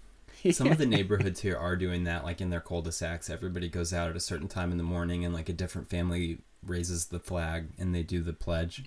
[0.52, 3.30] some of the neighborhoods here are doing that, like in their cul-de-sacs.
[3.30, 6.38] Everybody goes out at a certain time in the morning, and like a different family
[6.64, 8.84] raises the flag and they do the pledge.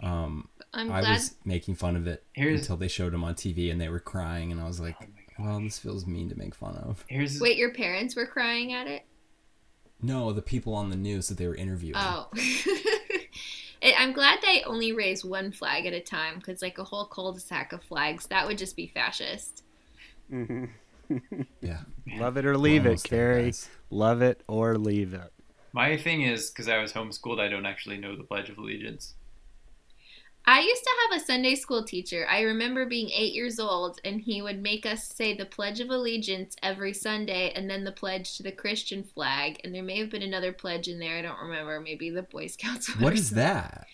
[0.00, 3.70] Um, I'm I was making fun of it Here's- until they showed them on TV,
[3.70, 6.36] and they were crying, and I was like, Oh my "Well, this feels mean to
[6.38, 9.04] make fun of." Here's Wait, your parents were crying at it?
[10.02, 11.96] No, the people on the news that they were interviewing.
[11.96, 12.28] Oh.
[13.82, 17.04] It- I'm glad they only raise one flag at a time because, like, a whole
[17.04, 19.62] cul-de-sac of flags, that would just be fascist.
[20.30, 21.80] Yeah,
[22.16, 23.44] Love it or leave it, almost Carrie.
[23.44, 23.68] guys.
[23.90, 25.30] Love it or leave it.
[25.74, 29.14] My thing is because I was homeschooled, I don't actually know the Pledge of Allegiance.
[30.46, 32.26] I used to have a Sunday school teacher.
[32.28, 35.88] I remember being eight years old, and he would make us say the Pledge of
[35.88, 39.58] Allegiance every Sunday and then the pledge to the Christian flag.
[39.64, 41.16] And there may have been another pledge in there.
[41.16, 41.80] I don't remember.
[41.80, 42.88] Maybe the Boy Scouts.
[42.94, 43.44] one What or is something.
[43.44, 43.86] that?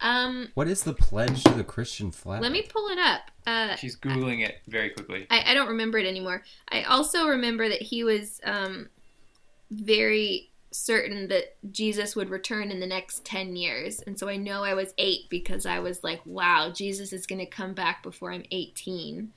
[0.00, 2.40] Um, What is the pledge to the Christian flag?
[2.42, 3.30] let me pull it up.
[3.46, 5.26] Uh, She's googling it very quickly.
[5.30, 6.42] I, I don't remember it anymore.
[6.70, 8.88] I also remember that he was um,
[9.70, 14.00] very certain that Jesus would return in the next 10 years.
[14.00, 17.38] And so I know I was eight because I was like, wow, Jesus is going
[17.38, 19.32] to come back before I'm 18.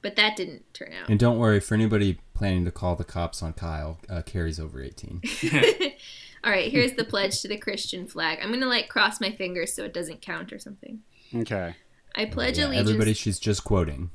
[0.00, 1.08] But that didn't turn out.
[1.08, 4.80] And don't worry, for anybody planning to call the cops on Kyle, uh, Carrie's over
[4.80, 5.22] 18.
[6.44, 8.38] All right, here's the pledge to the Christian flag.
[8.40, 11.00] I'm going to like cross my fingers so it doesn't count or something.
[11.34, 11.74] Okay.
[12.14, 12.88] I pledge Yeah, allegiance.
[12.88, 14.10] everybody, she's just quoting.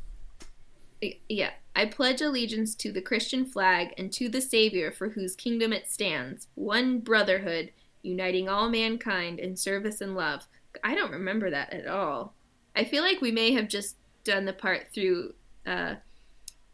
[1.30, 1.52] Yeah.
[1.76, 5.90] I pledge allegiance to the Christian flag and to the Savior for whose kingdom it
[5.90, 7.72] stands, one brotherhood,
[8.04, 10.48] uniting all mankind in service and love.
[10.84, 12.34] I don't remember that at all.
[12.76, 15.34] I feel like we may have just done the part through
[15.66, 15.96] uh,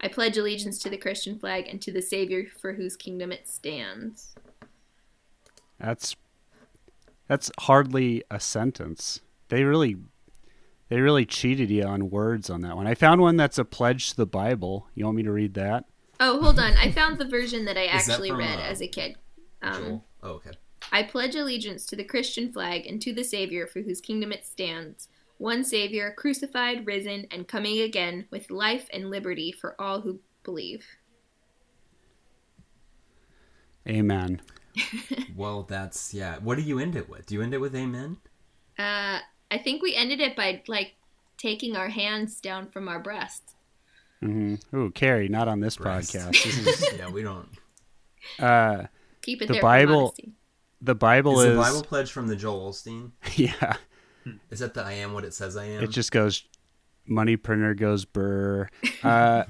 [0.01, 3.47] I pledge allegiance to the Christian flag and to the Savior for whose kingdom it
[3.47, 4.33] stands.
[5.79, 6.15] That's
[7.27, 9.21] that's hardly a sentence.
[9.49, 9.97] They really
[10.89, 12.87] they really cheated you on words on that one.
[12.87, 14.87] I found one that's a pledge to the Bible.
[14.95, 15.85] You want me to read that?
[16.19, 16.73] Oh, hold on.
[16.73, 19.15] I found the version that I Is that actually from, read uh, as a kid.
[19.61, 20.51] Um, Oh, okay.
[20.91, 24.45] I pledge allegiance to the Christian flag and to the Savior for whose kingdom it
[24.45, 30.19] stands, one Savior, crucified, risen, and coming again, with life and liberty for all who
[30.43, 30.85] believe.
[33.87, 34.41] Amen.
[35.35, 36.37] Well, that's, yeah.
[36.39, 37.27] What do you end it with?
[37.27, 38.17] Do you end it with amen?
[38.77, 39.19] Uh,
[39.51, 40.93] I think we ended it by like
[41.37, 43.55] taking our hands down from our breasts.
[44.21, 46.13] hmm Ooh, Carrie, not on this Breast.
[46.13, 46.43] podcast.
[46.43, 47.47] This is, yeah, we don't.
[48.39, 48.83] uh,
[49.21, 50.31] Keep it The there Bible- for modesty.
[50.81, 53.11] the Bible Is is, the Bible pledge from the Joel Osteen?
[53.35, 53.75] yeah.
[54.51, 55.83] Is that the I am what it says I am?
[55.83, 56.43] It just goes
[57.07, 58.67] money printer goes burr.
[59.03, 59.43] Uh,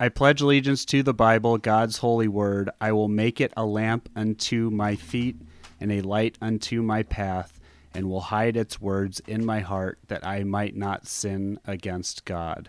[0.00, 2.70] I pledge allegiance to the Bible, God's holy word.
[2.80, 5.36] I will make it a lamp unto my feet
[5.80, 7.55] and a light unto my path,
[7.96, 12.68] and will hide its words in my heart that I might not sin against God.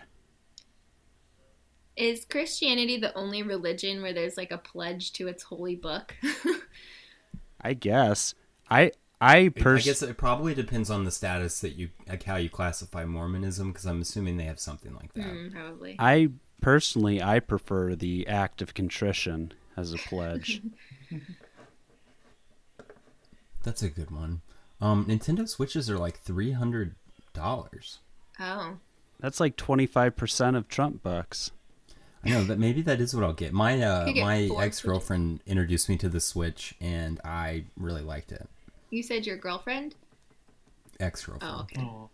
[1.96, 6.16] Is Christianity the only religion where there's like a pledge to its holy book?
[7.60, 8.34] I guess.
[8.70, 12.48] I I I guess it probably depends on the status that you, like how you
[12.48, 15.24] classify Mormonism, because I'm assuming they have something like that.
[15.24, 15.96] Hmm, probably.
[15.98, 16.30] I
[16.62, 20.62] personally I prefer the act of contrition as a pledge.
[23.62, 24.40] That's a good one.
[24.80, 26.94] Um, Nintendo Switches are like three hundred
[27.32, 27.98] dollars.
[28.40, 28.78] Oh.
[29.20, 31.50] That's like 25% of Trump bucks.
[32.24, 33.52] I know that maybe that is what I'll get.
[33.52, 38.32] My uh, get my ex girlfriend introduced me to the Switch, and I really liked
[38.32, 38.48] it.
[38.90, 39.94] You said your girlfriend?
[40.98, 41.54] Ex girlfriend.
[41.56, 41.82] Oh, okay.
[41.82, 42.10] Oh,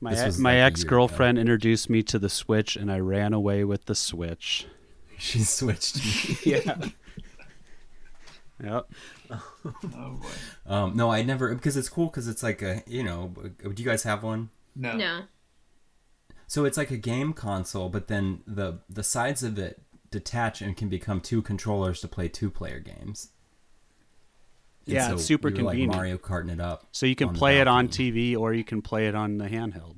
[0.00, 3.64] My This my like ex girlfriend introduced me to the Switch, and I ran away
[3.64, 4.66] with the Switch.
[5.18, 6.04] She switched.
[6.44, 6.92] me.
[8.62, 8.80] Yeah.
[9.30, 9.40] yep.
[9.70, 10.72] oh boy.
[10.72, 13.32] um, no, I never because it's cool because it's like a you know.
[13.62, 14.50] Do you guys have one?
[14.74, 14.96] No.
[14.96, 15.22] No.
[16.46, 20.76] So it's like a game console, but then the the sides of it detach and
[20.76, 23.30] can become two controllers to play two player games.
[24.86, 25.90] And Yeah, it's super you're convenient.
[25.90, 26.86] Like Mario Karting it up.
[26.92, 27.88] So you can play it on.
[27.88, 29.96] TV or you can play it on the handheld.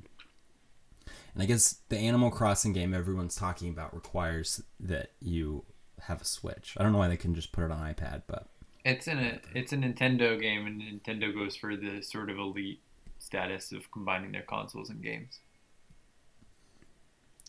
[1.33, 5.63] And I guess the Animal Crossing game everyone's talking about requires that you
[6.03, 6.75] have a Switch.
[6.77, 8.47] I don't know why they can just put it on iPad, but
[8.85, 12.81] It's in a it's a Nintendo game, and Nintendo goes for the sort of elite
[13.17, 15.39] status of combining their consoles and games.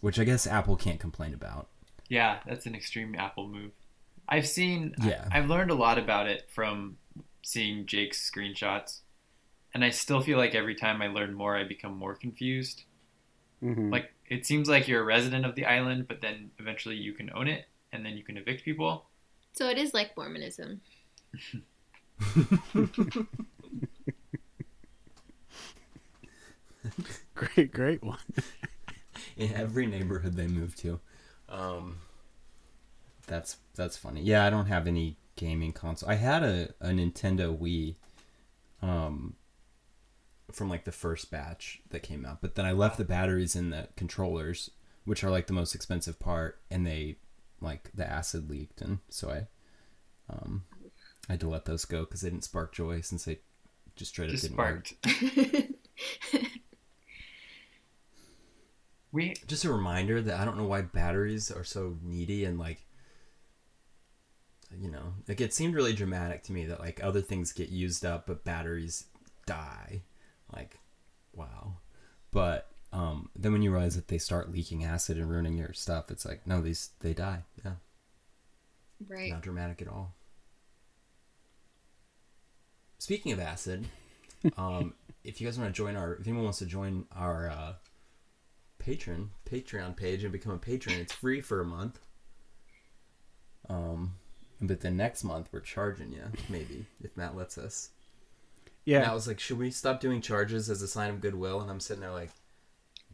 [0.01, 1.69] which I guess Apple can't complain about.
[2.09, 3.73] Yeah, that's an extreme Apple move.
[4.29, 4.95] I've seen.
[5.03, 5.29] Yeah.
[5.31, 6.97] I, have learned a lot about it from
[7.43, 9.01] seeing Jake's screenshots,
[9.75, 12.85] and I still feel like every time I learn more, I become more confused.
[13.63, 13.91] Mm-hmm.
[13.91, 17.31] Like it seems like you're a resident of the island, but then eventually you can
[17.35, 19.07] own it, and then you can evict people.
[19.53, 20.81] So it is like Mormonism.
[27.35, 28.19] great, great one.
[29.37, 31.01] in every neighborhood they move to.
[31.49, 31.99] Um,
[33.27, 34.23] that's that's funny.
[34.23, 36.09] Yeah, I don't have any gaming console.
[36.11, 37.95] I had a, a Nintendo Wii,
[38.83, 39.35] um,
[40.53, 43.71] from like the first batch that came out, but then I left the batteries in
[43.71, 44.71] the controllers,
[45.05, 47.17] which are like the most expensive part, and they
[47.61, 49.47] like the acid leaked, and so I,
[50.33, 50.65] um,
[51.29, 53.41] I had to let those go because they didn't spark joy since they
[53.97, 54.93] just straight up Just didn't work.
[59.13, 62.87] We just a reminder that I don't know why batteries are so needy and like
[64.81, 68.05] you know, like it seemed really dramatic to me that like other things get used
[68.05, 69.07] up, but batteries
[69.45, 70.03] die.
[70.53, 70.79] Like,
[71.33, 71.79] wow.
[72.31, 76.11] But um, then when you realize that they start leaking acid and ruining your stuff,
[76.11, 77.45] it's like no, these they die.
[77.65, 77.73] Yeah,
[79.09, 79.31] Right.
[79.33, 80.15] not dramatic at all.
[82.99, 83.87] Speaking of acid,
[84.57, 87.73] um, if you guys want to join our, if anyone wants to join our uh,
[88.79, 91.99] patron Patreon page and become a patron, it's free for a month.
[93.69, 94.17] Um,
[94.61, 97.91] but then next month we're charging you, maybe if Matt lets us.
[98.85, 99.01] Yeah.
[99.01, 101.81] Matt was like, "Should we stop doing charges as a sign of goodwill?" And I'm
[101.81, 102.31] sitting there like,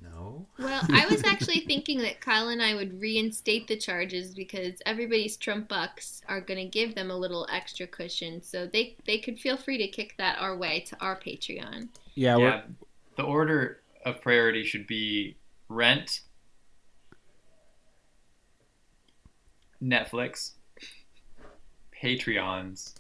[0.01, 4.81] "No." Well, I was actually thinking that Kyle and I would reinstate the charges because
[4.87, 9.19] everybody's Trump bucks are going to give them a little extra cushion, so they they
[9.19, 11.89] could feel free to kick that our way to our Patreon.
[12.15, 12.63] yeah, yeah,
[13.17, 15.37] the order of priority should be
[15.69, 16.21] rent,
[19.83, 20.53] Netflix,
[22.03, 22.95] Patreons,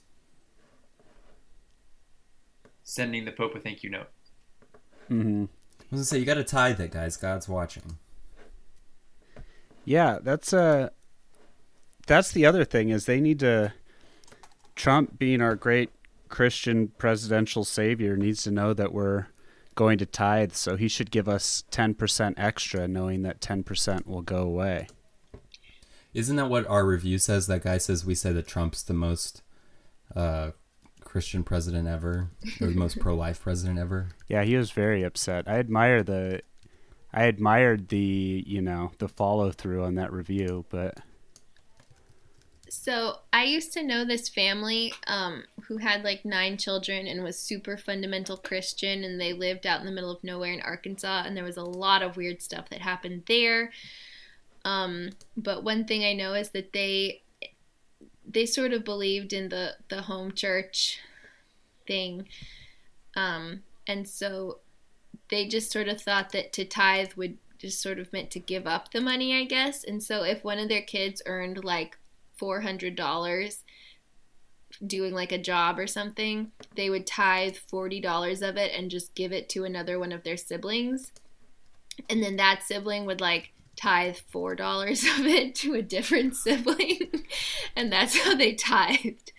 [2.82, 4.08] sending the Pope a thank you note.
[5.10, 5.48] mhm.
[5.96, 7.16] I was gonna say you got to tithe it, guys.
[7.16, 7.96] God's watching.
[9.86, 10.90] Yeah, that's uh
[12.06, 13.72] that's the other thing is they need to
[14.74, 15.88] Trump being our great
[16.28, 19.28] Christian presidential savior needs to know that we're
[19.74, 24.42] going to tithe, so he should give us 10% extra knowing that 10% will go
[24.42, 24.88] away.
[26.12, 27.46] Isn't that what our review says?
[27.46, 29.42] That guy says we say that Trump's the most
[30.14, 30.50] uh,
[31.16, 32.28] Christian president ever,
[32.60, 34.10] or the most pro-life president ever.
[34.28, 35.48] Yeah, he was very upset.
[35.48, 36.42] I admire the
[37.10, 40.98] I admired the, you know, the follow through on that review, but
[42.68, 47.38] So I used to know this family um, who had like nine children and was
[47.38, 51.34] super fundamental Christian, and they lived out in the middle of nowhere in Arkansas, and
[51.34, 53.72] there was a lot of weird stuff that happened there.
[54.66, 57.22] Um, but one thing I know is that they
[58.28, 61.00] they sort of believed in the the home church
[61.86, 62.28] thing,
[63.16, 64.58] um, and so
[65.30, 68.66] they just sort of thought that to tithe would just sort of meant to give
[68.66, 69.82] up the money, I guess.
[69.82, 71.98] And so if one of their kids earned like
[72.34, 73.62] four hundred dollars
[74.86, 79.14] doing like a job or something, they would tithe forty dollars of it and just
[79.14, 81.12] give it to another one of their siblings.
[82.10, 87.24] And then that sibling would like tithe four dollars of it to a different sibling.
[87.76, 89.32] and that's how they tithed.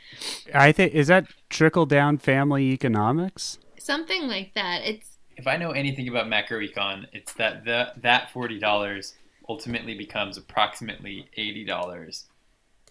[0.53, 3.57] I think is that trickle down family economics?
[3.79, 4.81] Something like that.
[4.83, 9.15] It's If I know anything about macroecon, it's that the, that forty dollars
[9.49, 12.25] ultimately becomes approximately eighty dollars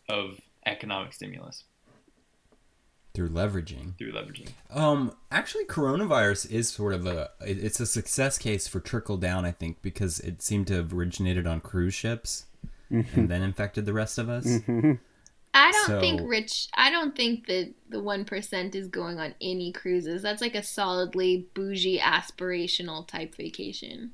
[0.08, 1.64] of economic stimulus
[3.16, 3.96] through leveraging.
[3.98, 4.50] through leveraging.
[4.70, 9.44] Um, actually, coronavirus is sort of a it's a success case for trickle down.
[9.44, 12.44] I think because it seemed to have originated on cruise ships
[12.90, 14.46] and then infected the rest of us.
[15.58, 16.68] I don't So- think rich.
[16.74, 20.20] I don't think that the one percent is going on any cruises.
[20.22, 24.12] That's like a solidly bougie, aspirational type vacation.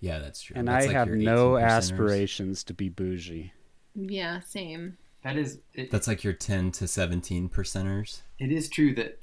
[0.00, 0.54] Yeah, that's true.
[0.56, 3.52] And That's I like have no aspirations to be bougie.
[3.94, 4.96] Yeah, same.
[5.24, 8.22] That is it, That's like your ten to seventeen percenters.
[8.38, 9.20] it is true that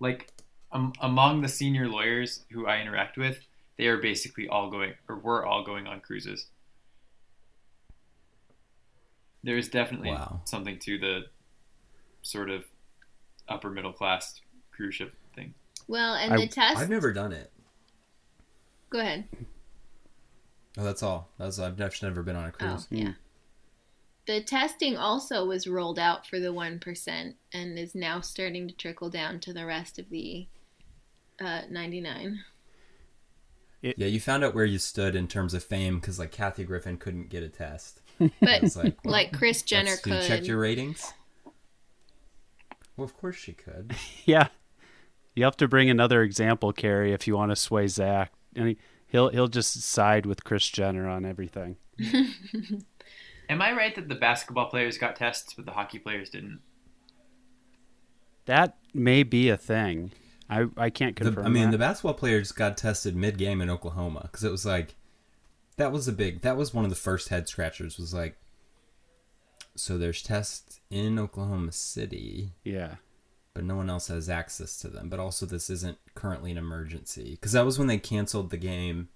[0.00, 0.32] like
[0.70, 3.38] um, among the senior lawyers who I interact with,
[3.78, 6.46] they are basically all going or were all going on cruises.
[9.42, 10.42] There is definitely Wow.
[10.44, 11.26] something to the
[12.22, 12.64] sort of
[13.48, 14.40] upper middle class
[14.72, 15.54] cruise ship thing.
[15.86, 16.76] Well, and I- the test.
[16.78, 17.50] I've never done it.
[18.90, 19.26] Go ahead.
[20.76, 21.28] Oh, that's all.
[21.38, 22.84] That's I've never, never been on a cruise.
[22.84, 23.00] Oh, cruise.
[23.02, 23.12] yeah.
[24.28, 29.08] The testing also was rolled out for the 1% and is now starting to trickle
[29.08, 30.46] down to the rest of the
[31.40, 32.40] uh, 99.
[33.80, 36.98] Yeah, you found out where you stood in terms of fame because like Kathy Griffin
[36.98, 38.02] couldn't get a test.
[38.18, 41.10] But It's like, well, like Kris Jenner that's- you checked your ratings.
[42.98, 43.96] Well, of course she could.
[44.26, 44.48] Yeah.
[45.34, 48.32] You have to bring another example, Carrie, if you want to sway Zach.
[48.54, 51.76] And he, he'll he'll just side with Kris Jenner on everything.
[53.48, 56.60] Am I right that the basketball players got tests but the hockey players didn't?
[58.46, 60.10] That may be a thing.
[60.50, 61.46] I I can't The, confirm.
[61.46, 61.72] I mean, that.
[61.72, 64.94] the basketball players got tested mid game in Oklahoma because it was like
[65.76, 66.40] that was a big.
[66.42, 67.98] That was one of the first head scratchers.
[67.98, 68.36] Was like,
[69.76, 72.96] so there's tests in Oklahoma City, yeah.
[73.54, 75.08] but no one else has access to them.
[75.08, 79.08] But also, this isn't currently an emergency because that was when they canceled the game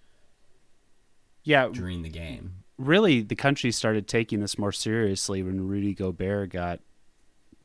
[1.42, 2.61] Yeah, during the game.
[2.86, 6.80] Really the country started taking this more seriously when Rudy Gobert got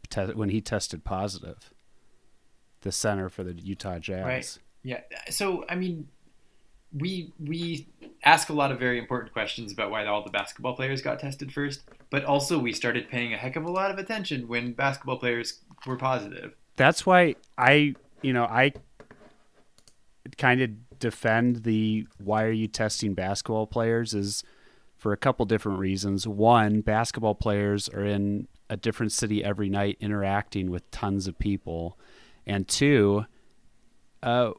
[0.10, 1.72] te- when he tested positive.
[2.82, 4.26] The center for the Utah Jazz.
[4.26, 4.58] Right.
[4.84, 5.02] Yeah.
[5.30, 6.08] So I mean,
[6.94, 7.88] we we
[8.24, 11.52] ask a lot of very important questions about why all the basketball players got tested
[11.52, 15.18] first, but also we started paying a heck of a lot of attention when basketball
[15.18, 16.56] players were positive.
[16.76, 18.74] That's why I, you know, I
[20.38, 24.44] kind of defend the why are you testing basketball players is
[24.98, 26.28] for a couple different reasons.
[26.28, 31.98] One, basketball players are in a different city every night interacting with tons of people.
[32.46, 33.26] And two,
[34.24, 34.52] uh,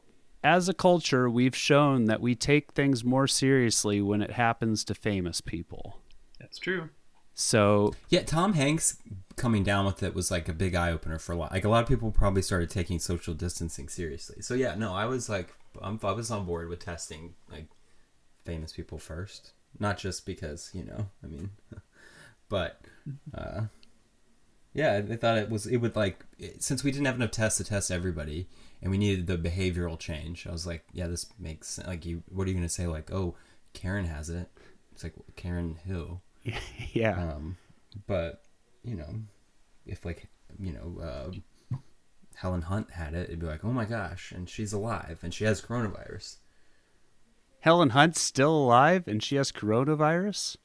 [0.43, 4.95] as a culture, we've shown that we take things more seriously when it happens to
[4.95, 5.99] famous people.
[6.39, 6.89] That's true.
[7.33, 8.97] So Yeah, Tom Hanks
[9.35, 11.51] coming down with it was like a big eye opener for a lot.
[11.51, 14.41] Like a lot of people probably started taking social distancing seriously.
[14.41, 17.67] So yeah, no, I was like, I'm, I was on board with testing like
[18.43, 21.49] famous people first, not just because you know, I mean,
[22.49, 22.81] but
[23.33, 23.61] uh,
[24.73, 27.57] yeah, I thought it was it would like it- since we didn't have enough tests
[27.57, 28.47] to test everybody,
[28.81, 30.47] and we needed the behavioral change.
[30.47, 32.23] I was like, yeah, this makes like you.
[32.29, 32.87] What are you gonna say?
[32.87, 33.35] Like, oh,
[33.73, 34.49] Karen has it.
[34.93, 36.19] It's like Karen who?
[36.93, 37.57] yeah, Um,
[38.07, 38.43] but
[38.83, 39.09] you know,
[39.85, 40.27] if like
[40.59, 41.77] you know, uh,
[42.35, 45.43] Helen Hunt had it, it'd be like, oh my gosh, and she's alive and she
[45.45, 46.37] has coronavirus.
[47.61, 50.57] Helen Hunt's still alive and she has coronavirus.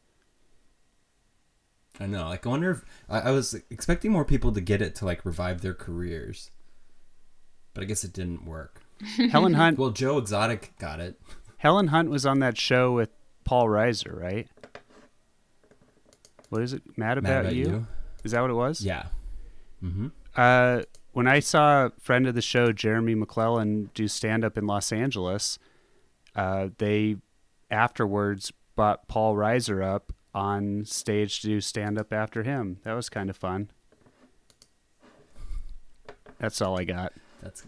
[2.00, 2.28] I know.
[2.28, 5.24] Like, I wonder if I, I was expecting more people to get it to like
[5.24, 6.50] revive their careers,
[7.72, 8.82] but I guess it didn't work.
[9.30, 9.78] Helen Hunt.
[9.78, 11.20] Well, Joe Exotic got it.
[11.58, 13.10] Helen Hunt was on that show with
[13.44, 14.48] Paul Reiser, right?
[16.48, 16.82] What is it?
[16.96, 17.66] Mad about, Mad about you?
[17.66, 17.86] you?
[18.22, 18.80] Is that what it was?
[18.80, 19.06] Yeah.
[19.82, 20.08] Mm-hmm.
[20.36, 24.66] Uh, when I saw a friend of the show, Jeremy McLellan, do stand up in
[24.66, 25.58] Los Angeles,
[26.36, 27.16] uh, they
[27.70, 32.78] afterwards brought Paul Reiser up on stage to do stand up after him.
[32.82, 33.70] That was kind of fun.
[36.38, 37.12] That's all I got.
[37.42, 37.64] That's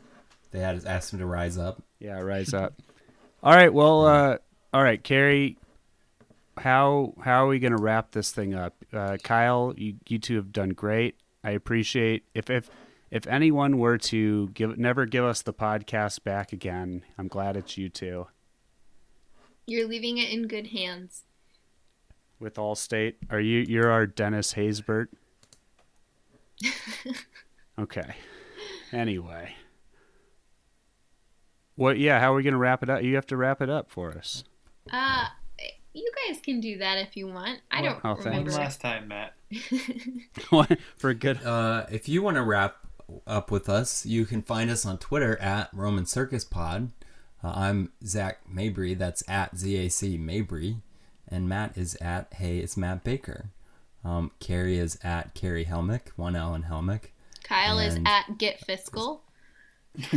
[0.51, 1.83] they had asked him to rise up.
[1.99, 2.75] Yeah, rise up.
[3.43, 4.39] All right, well, uh,
[4.73, 5.57] all right, Carrie.
[6.57, 8.75] How how are we gonna wrap this thing up?
[8.93, 11.17] Uh, Kyle, you you two have done great.
[11.45, 12.71] I appreciate if if
[13.11, 17.77] if anyone were to give never give us the podcast back again, I'm glad it's
[17.77, 18.27] you two
[19.67, 21.25] You're leaving it in good hands.
[22.39, 23.15] with Allstate.
[23.31, 25.09] Are you you're our Dennis Haysbert?
[27.79, 28.15] okay.
[28.93, 29.55] Anyway.
[31.75, 31.99] What?
[31.99, 32.21] Yeah.
[32.21, 33.03] How are we gonna wrap it up?
[33.03, 34.45] You have to wrap it up for us.
[34.91, 35.27] Uh,
[35.93, 37.61] you guys can do that if you want.
[37.71, 38.25] I don't Oh, thanks.
[38.25, 38.51] One remember.
[38.53, 39.35] last time, Matt.
[40.97, 41.43] for good.
[41.43, 42.77] Uh, if you want to wrap
[43.27, 46.91] up with us, you can find us on Twitter at Roman Circus Pod.
[47.47, 48.95] Uh, I'm Zach Mabry.
[48.95, 50.79] That's at ZAC Mabry.
[51.29, 53.51] And Matt is at Hey, it's Matt Baker.
[54.05, 57.11] Um, Carrie is at Carrie Helmick, one L in Helmick.
[57.45, 59.23] Kyle is at Get Fiscal.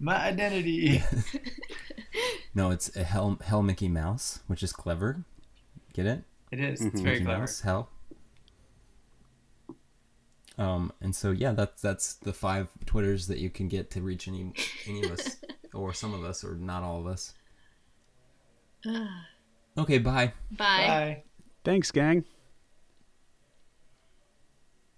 [0.00, 1.02] My identity.
[2.54, 5.22] No, it's a Hel, Hel Mickey Mouse, which is clever.
[5.92, 6.24] Get it?
[6.50, 6.80] It is.
[6.80, 7.02] It's Mhm.
[7.04, 7.40] very Mickey clever.
[7.42, 7.88] Mouse, Hell.
[10.58, 14.26] Um, and so yeah, that's that's the five Twitters that you can get to reach
[14.26, 14.52] any
[14.86, 15.36] any of us,
[15.74, 17.34] or some of us, or not all of us.
[19.78, 20.32] Okay, bye.
[20.50, 20.86] Bye.
[20.86, 21.22] Bye.
[21.64, 22.24] Thanks, gang.